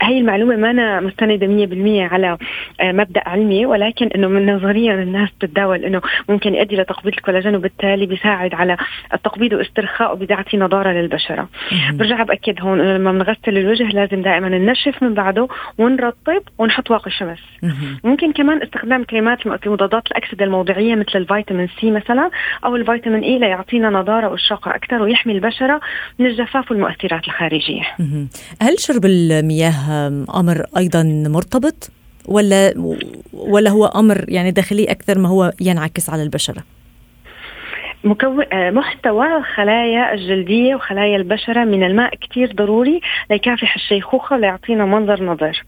هي 0.02 0.18
المعلومة 0.18 0.56
ما 0.56 0.70
أنا 0.70 1.00
مستندة 1.00 1.66
100% 2.06 2.12
على 2.12 2.38
آه 2.80 2.92
مبدأ 2.92 3.22
علمي 3.26 3.66
ولكن 3.66 4.06
إنه 4.06 4.28
من 4.28 4.54
نظريا 4.54 4.94
الناس 4.94 5.30
بتتداول 5.30 5.84
إنه 5.84 6.00
ممكن 6.28 6.54
يؤدي 6.54 6.76
لتقبيض 6.76 7.14
الكولاجين 7.14 7.56
وبالتالي 7.56 8.06
بيساعد 8.06 8.54
على 8.54 8.76
التقبيض 9.14 9.52
واسترخاء 9.52 10.12
وبيعطي 10.12 10.56
نضارة 10.56 10.92
للبشرة. 10.92 11.48
برجع 11.92 12.22
بأكد 12.22 12.60
هون 12.60 12.80
إنه 12.80 12.96
لما 12.96 13.12
بنغسل 13.12 13.58
الوجه 13.58 13.88
لازم 13.88 14.22
دائما 14.22 14.48
ننشف 14.48 15.02
من 15.02 15.14
بعده 15.14 15.48
ونرطب 15.78 16.42
ونحط 16.58 16.90
واقي 16.90 17.10
شمس 17.10 17.40
ممكن 18.04 18.32
كمان 18.32 18.62
استخدام 18.62 19.04
كريمات 19.04 19.46
مضادات 19.46 20.06
الأكسدة 20.06 20.44
الموضعية 20.44 20.94
مثل 20.94 21.10
الفيتامين 21.14 21.40
فيتامين 21.40 21.68
سي 21.80 21.90
مثلا 21.90 22.30
أو 22.64 22.76
الفيتامين 22.76 23.22
إي 23.22 23.38
ليعطينا 23.38 23.90
نضارة 23.90 24.28
واشراقه 24.28 24.74
أكثر 24.74 25.02
ويحمي 25.02 25.32
البشرة 25.32 25.80
من 26.18 26.26
الجفاف 26.26 26.70
والمؤثرات. 26.70 26.99
الخارجية. 27.04 27.82
هل 28.62 28.78
شرب 28.78 29.04
المياه 29.04 30.08
أمر 30.34 30.64
أيضا 30.76 31.02
مرتبط؟ 31.28 31.90
ولا 32.28 32.74
ولا 33.32 33.70
هو 33.70 33.86
أمر 33.86 34.24
يعني 34.28 34.50
داخلي 34.50 34.84
أكثر 34.84 35.18
ما 35.18 35.28
هو 35.28 35.52
ينعكس 35.60 36.10
على 36.10 36.22
البشره؟ 36.22 36.64
مكون 38.04 38.44
آه، 38.52 38.70
محتوى 38.70 39.36
الخلايا 39.36 40.14
الجلدية 40.14 40.74
وخلايا 40.74 41.16
البشرة 41.16 41.64
من 41.64 41.82
الماء 41.84 42.14
كتير 42.14 42.52
ضروري 42.52 43.00
ليكافح 43.30 43.74
الشيخوخة 43.74 44.36
ليعطينا 44.36 44.84
منظر 44.84 45.22
نظر. 45.22 45.62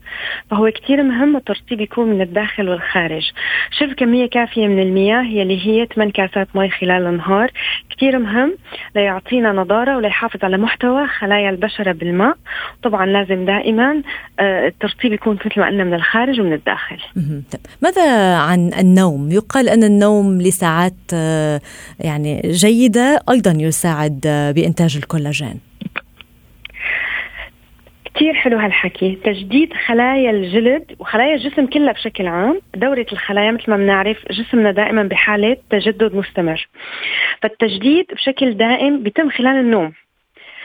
فهو 0.51 0.71
كتير 0.71 1.03
مهم 1.03 1.37
الترطيب 1.37 1.81
يكون 1.81 2.07
من 2.07 2.21
الداخل 2.21 2.69
والخارج. 2.69 3.31
شرب 3.71 3.93
كمية 3.93 4.27
كافية 4.27 4.67
من 4.67 4.83
المياه 4.83 5.43
اللي 5.43 5.67
هي 5.67 5.87
8 5.95 6.13
كاسات 6.13 6.49
مي 6.55 6.71
خلال 6.71 7.07
النهار. 7.07 7.51
كتير 8.03 8.19
مهم 8.19 8.57
ليعطينا 8.97 9.53
نضارة 9.53 9.97
وليحافظ 9.97 10.45
على 10.45 10.57
محتوى 10.57 11.07
خلايا 11.07 11.51
البشرة 11.51 11.93
بالماء. 11.93 12.37
طبعا 12.83 13.07
لازم 13.07 13.45
دائما 13.45 14.03
آه، 14.41 14.67
الترطيب 14.67 15.13
يكون 15.13 15.39
مثل 15.47 15.61
ما 15.61 15.67
قلنا 15.67 15.85
من 15.85 15.95
الخارج 15.95 16.41
ومن 16.41 16.53
الداخل. 16.53 16.97
طيب، 17.53 17.61
ماذا 17.83 18.37
عن 18.37 18.71
النوم؟ 18.79 19.33
يقال 19.33 19.69
أن 19.69 19.85
النوم 19.85 20.41
لساعات 20.41 20.95
آه، 21.15 21.61
يعني 22.01 22.23
يعني 22.23 22.53
جيدة 22.53 23.21
أيضا 23.31 23.51
يساعد 23.51 24.21
بإنتاج 24.57 24.97
الكولاجين. 24.97 25.72
كتير 28.15 28.35
حلو 28.35 28.59
هالحكي. 28.59 29.19
تجديد 29.25 29.73
خلايا 29.73 30.31
الجلد 30.31 30.97
وخلايا 30.99 31.35
الجسم 31.35 31.67
كلها 31.67 31.93
بشكل 31.93 32.27
عام. 32.27 32.61
دورة 32.75 33.07
الخلايا 33.13 33.51
مثل 33.51 33.71
ما 33.71 33.77
بنعرف 33.77 34.17
جسمنا 34.31 34.73
دائما 34.73 35.03
بحالة 35.03 35.57
تجدد 35.71 36.15
مستمر. 36.15 36.69
فالتجديد 37.43 38.07
بشكل 38.13 38.55
دائم 38.55 39.03
بيتم 39.03 39.31
خلال 39.31 39.57
النوم. 39.57 39.93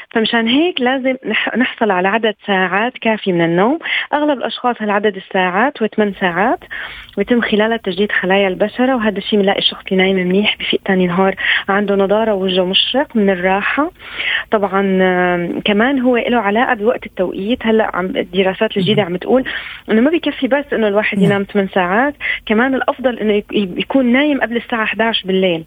فمشان 0.10 0.48
هيك 0.48 0.82
لازم 0.82 1.16
نحصل 1.58 1.92
على 1.92 2.08
عدد 2.08 2.36
ساعات 2.48 2.94
كافي 3.02 3.32
من 3.32 3.42
النوم. 3.42 3.80
أغلب 4.14 4.38
الأشخاص 4.38 4.76
هالعدد 4.80 5.16
الساعات 5.16 5.82
هو 5.84 5.88
8 5.88 6.14
ساعات 6.20 6.60
ويتم 7.18 7.42
خلالها 7.42 7.78
تجديد 7.78 8.12
خلايا 8.12 8.48
البشرة 8.48 8.96
وهذا 8.96 9.18
الشيء 9.18 9.40
بنلاقي 9.40 9.60
الشخص 9.60 9.84
اللي 9.92 10.04
نايم 10.04 10.16
منيح 10.16 10.58
بفيق 10.58 10.80
ثاني 10.88 11.08
نهار 11.08 11.36
عنده 11.70 11.96
نضارة 11.96 12.34
ووجهه 12.34 12.66
مشرق 12.66 13.16
من 13.16 13.30
الراحة. 13.30 13.92
طبعا 14.52 14.82
كمان 15.66 16.00
هو 16.00 16.18
له 16.18 16.38
علاقة 16.38 16.74
بوقت 16.74 17.06
التوقيت. 17.06 17.66
هلأ 17.66 17.96
عم 17.96 18.06
الدراسات 18.06 18.78
الجديدة 18.78 19.04
عم 19.04 19.18
تقول 19.18 19.44
إنه 19.92 20.02
ما 20.02 20.10
بيكفي 20.10 20.48
بس 20.48 20.66
إنه 20.74 20.88
الواحد 20.88 21.18
ينام 21.22 21.44
8 21.44 21.70
ساعات 21.70 22.16
كمان 22.46 22.76
الأفضل 22.76 23.20
إنه 23.20 23.44
يكون 23.54 24.06
نايم 24.06 24.42
قبل 24.42 24.58
الساعة 24.58 24.84
11 24.84 25.28
بالليل. 25.28 25.64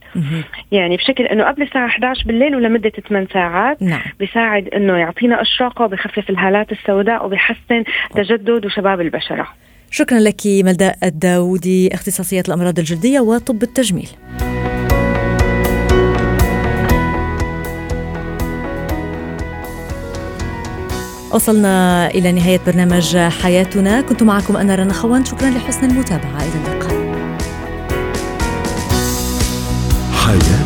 يعني 0.72 0.96
بشكل 0.96 1.24
إنه 1.24 1.44
قبل 1.44 1.62
الساعة 1.62 1.87
11 1.87 2.24
بالليل 2.26 2.57
ولمدة 2.57 2.90
8 2.90 3.26
ساعات. 3.33 3.83
نعم. 3.83 4.00
بيساعد 4.40 4.68
إنه 4.68 4.96
يعطينا 4.96 5.42
أشراقه 5.42 5.85
وبخفف 5.85 6.31
الهالات 6.31 6.72
السوداء 6.72 7.26
وبيحسن 7.26 7.85
تجدد 8.14 8.66
وشباب 8.66 9.00
البشرة. 9.00 9.48
شكرا 9.90 10.18
لك 10.18 10.40
ملداء 10.46 10.96
الداودي 11.05 11.94
اختصاصية 11.94 12.42
الأمراض 12.48 12.79
الجلدية 12.79 13.20
وطب 13.20 13.62
التجميل. 13.62 14.09
وصلنا 21.35 22.07
إلى 22.11 22.33
نهاية 22.33 22.61
برنامج 22.66 23.16
حياتنا. 23.16 24.00
كنت 24.00 24.22
معكم 24.22 24.57
أنا 24.57 24.74
رنا 24.74 24.92
خوان. 24.92 25.24
شكرا 25.24 25.50
لحسن 25.50 25.90
المتابعة. 25.90 26.42
إلى 26.42 26.55
اللقاء. 26.55 27.11
حياتنا 30.12 30.60